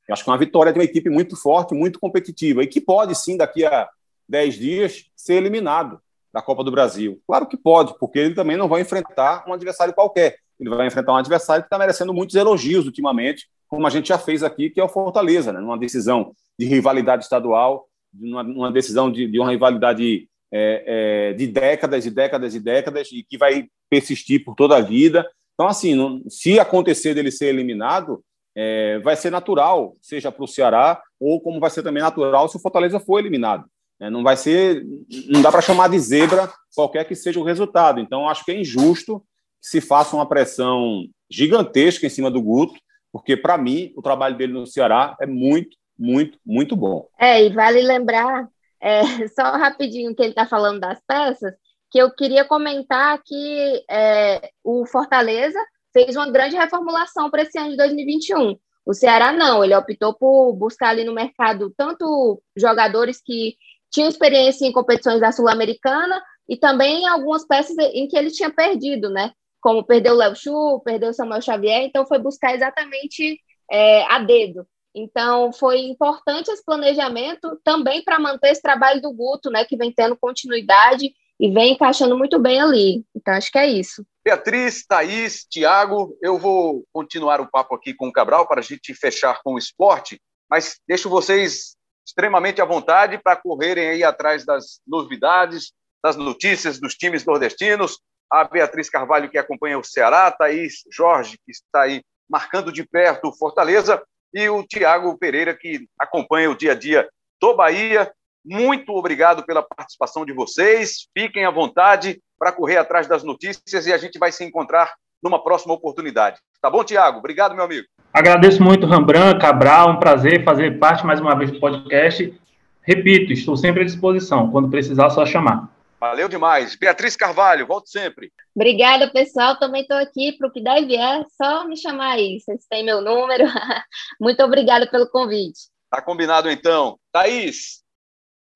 [0.08, 2.80] Eu acho que é uma vitória de uma equipe muito forte, muito competitiva, e que
[2.80, 3.88] pode sim, daqui a
[4.28, 6.00] 10 dias, ser eliminado
[6.32, 7.20] da Copa do Brasil.
[7.26, 11.12] Claro que pode, porque ele também não vai enfrentar um adversário qualquer ele vai enfrentar
[11.12, 14.78] um adversário que está merecendo muitos elogios ultimamente, como a gente já fez aqui, que
[14.78, 15.60] é o Fortaleza, né?
[15.60, 21.46] numa decisão de rivalidade estadual, numa, numa decisão de, de, uma rivalidade é, é, de
[21.46, 25.26] décadas e décadas e décadas, e que vai persistir por toda a vida.
[25.54, 28.22] Então, assim, não, se acontecer dele ser eliminado,
[28.54, 32.56] é, vai ser natural, seja para o Ceará, ou como vai ser também natural se
[32.56, 33.64] o Fortaleza for eliminado.
[34.00, 34.82] É, não vai ser,
[35.28, 38.00] não dá para chamar de zebra qualquer que seja o resultado.
[38.00, 39.22] Então, acho que é injusto
[39.60, 42.80] se faça uma pressão gigantesca em cima do Guto,
[43.12, 47.06] porque, para mim, o trabalho dele no Ceará é muito, muito, muito bom.
[47.18, 48.48] É, e vale lembrar,
[48.80, 51.52] é, só rapidinho que ele está falando das peças,
[51.90, 55.58] que eu queria comentar que é, o Fortaleza
[55.92, 58.56] fez uma grande reformulação para esse ano de 2021.
[58.86, 63.56] O Ceará não, ele optou por buscar ali no mercado tanto jogadores que
[63.90, 69.10] tinham experiência em competições da Sul-Americana e também algumas peças em que ele tinha perdido,
[69.10, 69.32] né?
[69.60, 73.38] como perdeu o Léo Chu, perdeu o Samuel Xavier, então foi buscar exatamente
[73.70, 74.66] é, a dedo.
[74.94, 79.92] Então, foi importante esse planejamento também para manter esse trabalho do Guto, né, que vem
[79.92, 83.04] tendo continuidade e vem encaixando muito bem ali.
[83.14, 84.04] Então, acho que é isso.
[84.24, 88.92] Beatriz, Thaís, Tiago, eu vou continuar o papo aqui com o Cabral para a gente
[88.94, 90.20] fechar com o esporte,
[90.50, 91.76] mas deixo vocês
[92.10, 97.98] extremamente à vontade para correrem aí atrás das novidades, das notícias dos times nordestinos,
[98.30, 103.28] a Beatriz Carvalho, que acompanha o Ceará, Thaís Jorge, que está aí marcando de perto
[103.28, 104.02] o Fortaleza,
[104.32, 107.08] e o Tiago Pereira, que acompanha o dia a dia
[107.40, 108.12] do Bahia.
[108.44, 111.08] Muito obrigado pela participação de vocês.
[111.16, 115.42] Fiquem à vontade para correr atrás das notícias e a gente vai se encontrar numa
[115.42, 116.40] próxima oportunidade.
[116.62, 117.18] Tá bom, Tiago?
[117.18, 117.86] Obrigado, meu amigo.
[118.12, 122.34] Agradeço muito, Rambran, Cabral, um prazer fazer parte mais uma vez do podcast.
[122.82, 124.50] Repito, estou sempre à disposição.
[124.50, 125.68] Quando precisar, só chamar.
[126.00, 126.74] Valeu demais.
[126.74, 128.32] Beatriz Carvalho, volte sempre.
[128.52, 129.56] Obrigada, pessoal.
[129.60, 131.24] Também estou aqui para o que der e vier.
[131.40, 132.40] Só me chamar aí.
[132.40, 133.44] Vocês têm meu número.
[134.20, 135.68] Muito obrigada pelo convite.
[135.88, 136.98] Tá combinado, então.
[137.12, 137.84] Thaís,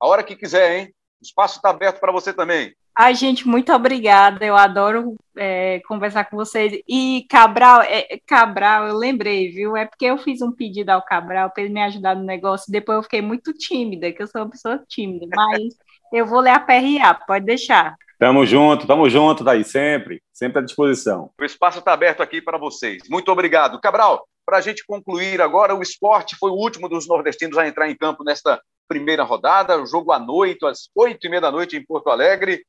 [0.01, 0.93] a hora que quiser, hein?
[1.21, 2.75] O espaço está aberto para você também.
[2.97, 4.45] Ai, gente, muito obrigada.
[4.45, 6.81] Eu adoro é, conversar com vocês.
[6.87, 9.75] E Cabral, é, Cabral, eu lembrei, viu?
[9.75, 12.71] É porque eu fiz um pedido ao Cabral para ele me ajudar no negócio.
[12.71, 15.27] Depois eu fiquei muito tímida, que eu sou uma pessoa tímida.
[15.35, 15.75] Mas
[16.13, 17.95] eu vou ler a PRA, pode deixar.
[18.17, 21.31] Tamo junto, tamo junto, daí sempre, sempre à disposição.
[21.37, 23.03] O espaço está aberto aqui para vocês.
[23.09, 23.79] Muito obrigado.
[23.81, 27.89] Cabral, para a gente concluir agora, o esporte foi o último dos nordestinos a entrar
[27.89, 31.75] em campo nesta primeira rodada, o jogo à noite, às oito e meia da noite
[31.75, 32.63] em Porto Alegre.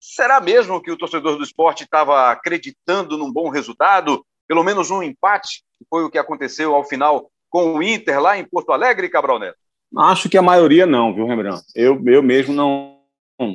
[0.00, 4.24] Será mesmo que o torcedor do esporte estava acreditando num bom resultado?
[4.46, 8.38] Pelo menos um empate, que foi o que aconteceu ao final com o Inter lá
[8.38, 9.58] em Porto Alegre, Cabral Neto?
[9.96, 11.62] Acho que a maioria não, viu, Rembrandt?
[11.74, 13.00] Eu, eu mesmo não,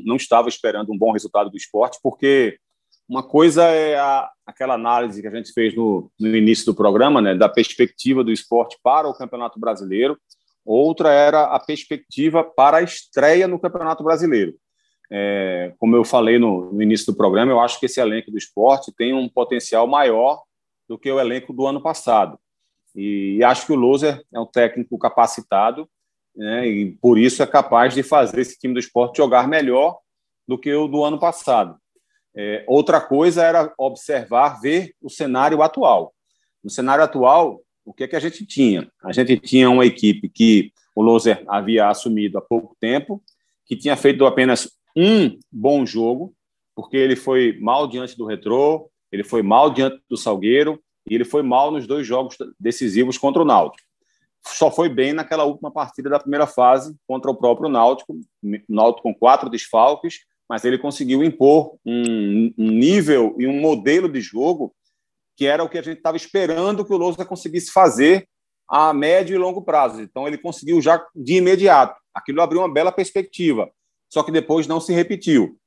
[0.05, 2.57] não estava esperando um bom resultado do esporte, porque
[3.07, 7.21] uma coisa é a, aquela análise que a gente fez no, no início do programa,
[7.21, 10.17] né, da perspectiva do esporte para o Campeonato Brasileiro.
[10.65, 14.55] outra era a perspectiva para a estreia no Campeonato Brasileiro.
[15.13, 18.37] É, como eu falei no, no, início do programa, eu acho que esse elenco do
[18.37, 20.41] esporte tem um potencial maior
[20.87, 22.39] do que o elenco do ano passado.
[22.95, 25.89] E, e acho que o Loser é um técnico capacitado
[26.35, 29.99] né, e por isso é capaz de fazer esse time do esporte jogar melhor
[30.47, 31.77] do que o do ano passado.
[32.33, 36.13] É, outra coisa era observar, ver o cenário atual.
[36.63, 38.89] No cenário atual, o que, é que a gente tinha?
[39.03, 43.21] A gente tinha uma equipe que o Loser havia assumido há pouco tempo,
[43.65, 46.33] que tinha feito apenas um bom jogo,
[46.75, 51.25] porque ele foi mal diante do Retrô, ele foi mal diante do Salgueiro e ele
[51.25, 53.87] foi mal nos dois jogos decisivos contra o Náutico.
[54.47, 58.19] Só foi bem naquela última partida da primeira fase contra o próprio Náutico,
[58.67, 64.73] Náutico com quatro desfalques, mas ele conseguiu impor um, nível e um modelo de jogo
[65.37, 68.27] que era o que a gente estava esperando que o Lousa conseguisse fazer
[68.67, 70.01] a médio e longo prazo.
[70.01, 71.99] Então, ele conseguiu já de imediato.
[72.13, 73.71] Aquilo abriu uma bela perspectiva,
[74.11, 75.57] só que depois não se repetiu.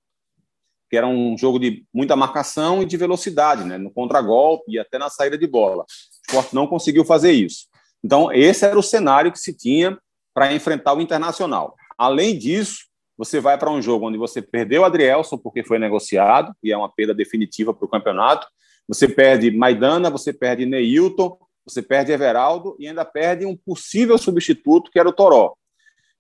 [0.91, 3.79] Que era um jogo de muita marcação e de velocidade, né?
[3.79, 5.83] no contragolpe e até na saída de bola.
[5.83, 5.87] O
[6.27, 7.67] esporte não conseguiu fazer isso.
[8.03, 9.99] Então, esse era o cenário que se tinha
[10.35, 11.75] para enfrentar o Internacional.
[11.97, 12.85] Além disso,
[13.17, 16.77] você vai para um jogo onde você perdeu o Adrielson porque foi negociado, e é
[16.77, 18.47] uma perda definitiva para o campeonato,
[18.87, 24.91] você perde Maidana, você perde Neilton, você perde Everaldo e ainda perde um possível substituto,
[24.91, 25.55] que era o Toró.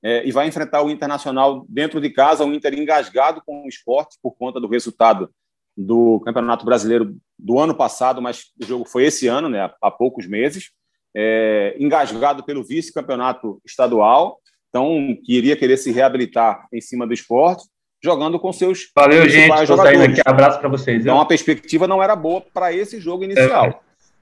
[0.05, 4.19] É, e vai enfrentar o Internacional dentro de casa, um Inter engasgado com o esporte
[4.23, 5.31] por conta do resultado
[5.77, 10.27] do Campeonato Brasileiro do ano passado, mas o jogo foi esse ano, né, há poucos
[10.27, 10.71] meses,
[11.17, 14.39] é, engasgado pelo vice-campeonato estadual,
[14.69, 17.65] então que iria querer se reabilitar em cima do esporte,
[18.05, 19.67] jogando com seus Valeu, gente.
[19.67, 20.21] Saindo aqui.
[20.27, 21.01] Abraço para vocês.
[21.01, 23.67] Então, a perspectiva não era boa para esse jogo inicial.
[23.67, 23.79] É.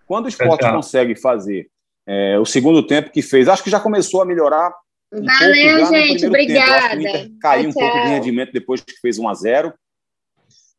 [0.07, 1.69] Quando o esporte é, consegue fazer
[2.07, 4.73] é, o segundo tempo que fez, acho que já começou a melhorar.
[5.13, 6.27] Um Valeu, pouco gente.
[6.27, 6.99] Obrigada.
[6.99, 7.39] Tempo.
[7.39, 9.75] Caiu um pouco de rendimento depois que fez 1 a 0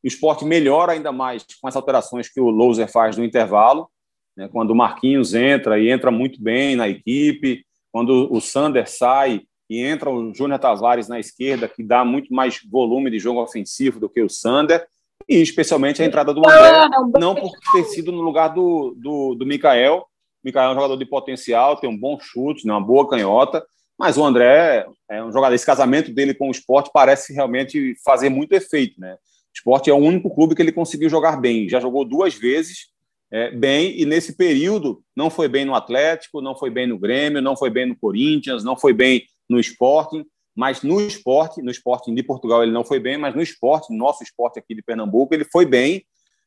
[0.03, 3.87] O esporte melhora ainda mais com as alterações que o Louser faz no intervalo.
[4.35, 9.41] Né, quando o Marquinhos entra e entra muito bem na equipe, quando o Sander sai
[9.69, 13.99] e entra o Júnior Tavares na esquerda, que dá muito mais volume de jogo ofensivo
[13.99, 14.85] do que o Sander,
[15.29, 19.45] e especialmente a entrada do André, não por ter sido no lugar do, do, do
[19.45, 19.99] Mikael.
[19.99, 20.05] O
[20.43, 23.65] Mikael é um jogador de potencial, tem um bom chute, né, uma boa canhota,
[23.97, 25.53] mas o André é um jogador.
[25.53, 28.99] Esse casamento dele com o esporte parece realmente fazer muito efeito.
[28.99, 29.13] Né?
[29.13, 29.17] O
[29.53, 31.69] esporte é o único clube que ele conseguiu jogar bem.
[31.69, 32.93] Já jogou duas vezes
[33.31, 37.41] é, bem, e nesse período não foi bem no Atlético, não foi bem no Grêmio,
[37.41, 40.23] não foi bem no Corinthians, não foi bem no Sporting,
[40.55, 43.97] mas no esporte, no Sporting de Portugal ele não foi bem, mas no esporte, no
[43.97, 46.05] nosso esporte aqui de Pernambuco, ele foi bem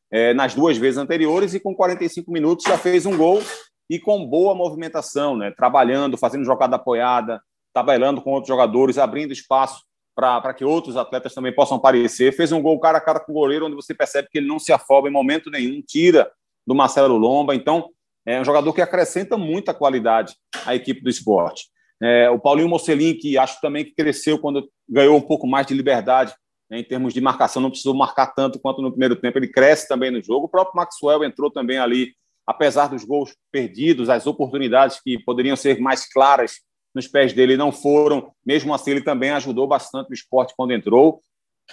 [0.09, 3.41] é, nas duas vezes anteriores e com 45 minutos já fez um gol
[3.89, 5.51] e com boa movimentação, né?
[5.51, 7.41] trabalhando, fazendo jogada apoiada,
[7.73, 9.83] trabalhando com outros jogadores, abrindo espaço
[10.15, 12.35] para que outros atletas também possam aparecer.
[12.35, 14.57] Fez um gol cara a cara com o goleiro, onde você percebe que ele não
[14.57, 16.31] se afoba em momento nenhum, tira
[16.65, 17.53] do Marcelo Lomba.
[17.53, 17.89] Então,
[18.25, 20.35] é um jogador que acrescenta muita qualidade
[20.65, 21.67] à equipe do esporte.
[22.01, 25.73] É, o Paulinho Mocelin, que acho também que cresceu quando ganhou um pouco mais de
[25.73, 26.33] liberdade
[26.69, 29.87] né, em termos de marcação, não precisou marcar tanto quanto no primeiro tempo, ele cresce
[29.87, 30.45] também no jogo.
[30.45, 32.13] O próprio Maxwell entrou também ali,
[32.47, 36.61] apesar dos gols perdidos, as oportunidades que poderiam ser mais claras
[36.95, 41.21] nos pés dele não foram, mesmo assim ele também ajudou bastante o esporte quando entrou.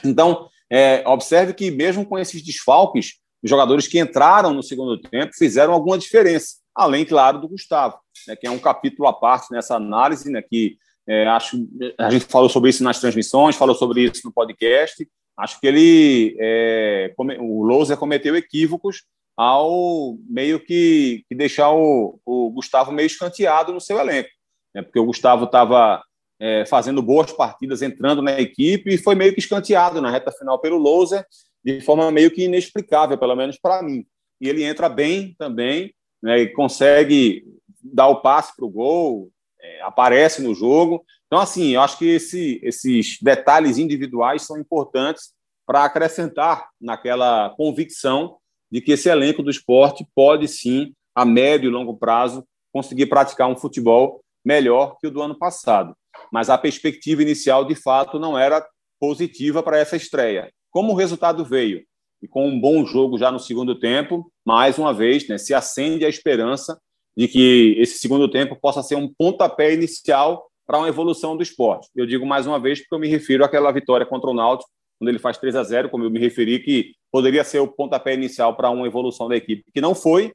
[0.04, 5.32] Então, é, observe que mesmo com esses desfalques, os jogadores que entraram no segundo tempo
[5.34, 9.76] fizeram alguma diferença além, claro, do Gustavo, né, que é um capítulo à parte nessa
[9.76, 11.68] análise, né, que é, acho
[11.98, 15.06] a gente falou sobre isso nas transmissões, falou sobre isso no podcast.
[15.36, 19.04] Acho que ele, é, o Louser cometeu equívocos
[19.36, 24.28] ao meio que, que deixar o, o, Gustavo meio escanteado no seu elenco,
[24.74, 26.02] né, porque o Gustavo estava
[26.40, 30.60] é, fazendo boas partidas, entrando na equipe e foi meio que escanteado na reta final
[30.60, 31.24] pelo Louser,
[31.64, 34.06] de forma meio que inexplicável, pelo menos para mim.
[34.40, 37.44] E ele entra bem também, né, e consegue
[37.82, 39.30] dar o passe para o gol,
[39.60, 41.04] é, aparece no jogo.
[41.26, 45.32] Então, assim, eu acho que esse, esses detalhes individuais são importantes
[45.66, 48.36] para acrescentar naquela convicção
[48.74, 53.48] de que esse elenco do esporte pode sim, a médio e longo prazo, conseguir praticar
[53.48, 55.94] um futebol melhor que o do ano passado.
[56.32, 58.66] Mas a perspectiva inicial, de fato, não era
[58.98, 60.50] positiva para essa estreia.
[60.70, 61.84] Como o resultado veio?
[62.24, 66.06] e com um bom jogo já no segundo tempo, mais uma vez, né, se acende
[66.06, 66.80] a esperança
[67.14, 71.90] de que esse segundo tempo possa ser um pontapé inicial para uma evolução do esporte.
[71.94, 75.08] Eu digo mais uma vez porque eu me refiro àquela vitória contra o Náutico, quando
[75.08, 78.56] ele faz 3 a 0 como eu me referi, que poderia ser o pontapé inicial
[78.56, 80.32] para uma evolução da equipe, que não foi.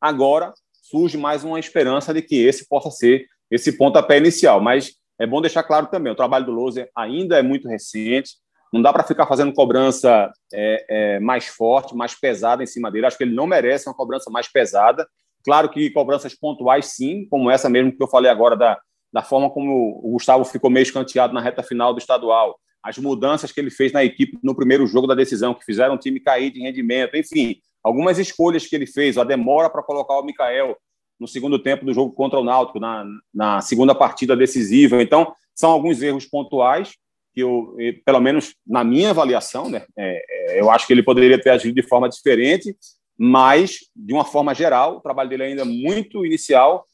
[0.00, 0.52] Agora
[0.82, 4.60] surge mais uma esperança de que esse possa ser esse pontapé inicial.
[4.60, 8.32] Mas é bom deixar claro também, o trabalho do Loser ainda é muito recente,
[8.72, 13.06] não dá para ficar fazendo cobrança é, é, mais forte, mais pesada em cima dele.
[13.06, 15.06] Acho que ele não merece uma cobrança mais pesada.
[15.44, 18.78] Claro que cobranças pontuais, sim, como essa mesmo que eu falei agora, da,
[19.12, 23.52] da forma como o Gustavo ficou meio escanteado na reta final do estadual, as mudanças
[23.52, 26.50] que ele fez na equipe no primeiro jogo da decisão, que fizeram o time cair
[26.50, 30.76] de rendimento, enfim, algumas escolhas que ele fez, a demora para colocar o Mikael
[31.18, 35.02] no segundo tempo do jogo contra o Náutico, na, na segunda partida decisiva.
[35.02, 36.94] Então, são alguns erros pontuais
[37.34, 41.40] que eu, pelo menos na minha avaliação, né, é, é, eu acho que ele poderia
[41.40, 42.74] ter agido de forma diferente,
[43.16, 46.86] mas, de uma forma geral, o trabalho dele ainda é muito inicial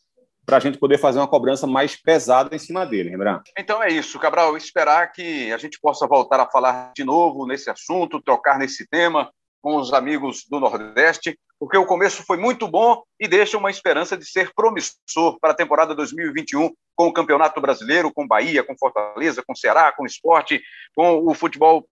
[0.46, 3.42] para a gente poder fazer uma cobrança mais pesada em cima dele, lembrar?
[3.58, 4.56] Então é isso, Cabral.
[4.56, 9.30] Esperar que a gente possa voltar a falar de novo nesse assunto, trocar nesse tema
[9.60, 14.16] com os amigos do Nordeste, porque o começo foi muito bom e deixa uma esperança
[14.16, 19.42] de ser promissor para a temporada 2021 com o Campeonato Brasileiro, com Bahia, com Fortaleza,
[19.44, 20.62] com Ceará, com Esporte,
[20.94, 21.84] com o futebol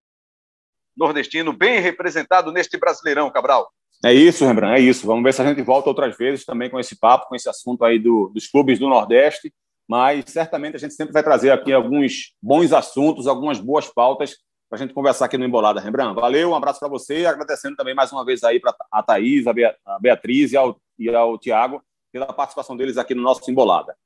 [0.96, 3.68] nordestino bem representado neste Brasileirão, Cabral.
[4.02, 5.06] É isso, Rembrandt, é isso.
[5.06, 7.84] Vamos ver se a gente volta outras vezes também com esse papo, com esse assunto
[7.84, 9.52] aí do, dos clubes do Nordeste,
[9.88, 14.36] mas certamente a gente sempre vai trazer aqui alguns bons assuntos, algumas boas pautas
[14.68, 15.80] para a gente conversar aqui no Embolada.
[15.80, 19.02] Rembrandt, valeu, um abraço para você e agradecendo também mais uma vez aí para a
[19.02, 21.82] Thaís, a Beatriz e ao, e ao Tiago
[22.12, 23.96] pela participação deles aqui no nosso Embolada.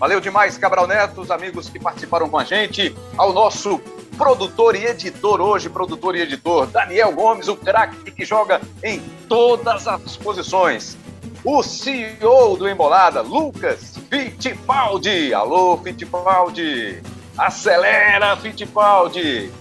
[0.00, 3.78] Valeu demais, Cabral Neto, os amigos que participaram com a gente, ao nosso
[4.16, 8.98] produtor e editor hoje, produtor e editor, Daniel Gomes, o craque que joga em
[9.28, 10.96] todas as posições.
[11.44, 15.34] O CEO do Embolada, Lucas Fittipaldi.
[15.34, 17.02] Alô, Fittipaldi.
[17.36, 19.52] Acelera, Fittipaldi.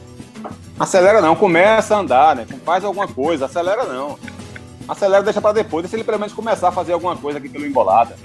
[0.80, 2.48] Acelera não, começa a andar, né?
[2.64, 4.18] Faz alguma coisa, acelera não.
[4.90, 7.64] Acelera, deixa para depois, deixa ele pelo menos começar a fazer alguma coisa aqui pelo
[7.64, 8.18] Embolada.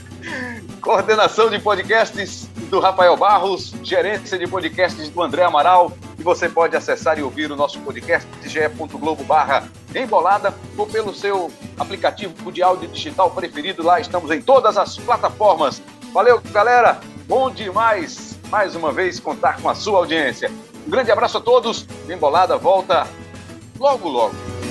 [0.82, 5.90] Coordenação de podcasts do Rafael Barros, gerência de podcasts do André Amaral.
[6.18, 11.50] E você pode acessar e ouvir o nosso podcast ge.globo barra embolada ou pelo seu
[11.78, 13.82] aplicativo de áudio digital preferido.
[13.82, 15.82] Lá estamos em todas as plataformas.
[16.12, 17.00] Valeu, galera!
[17.26, 20.50] Bom demais, mais uma vez, contar com a sua audiência.
[20.86, 21.86] Um grande abraço a todos.
[22.06, 23.06] Embolada volta
[23.78, 24.61] logo, logo.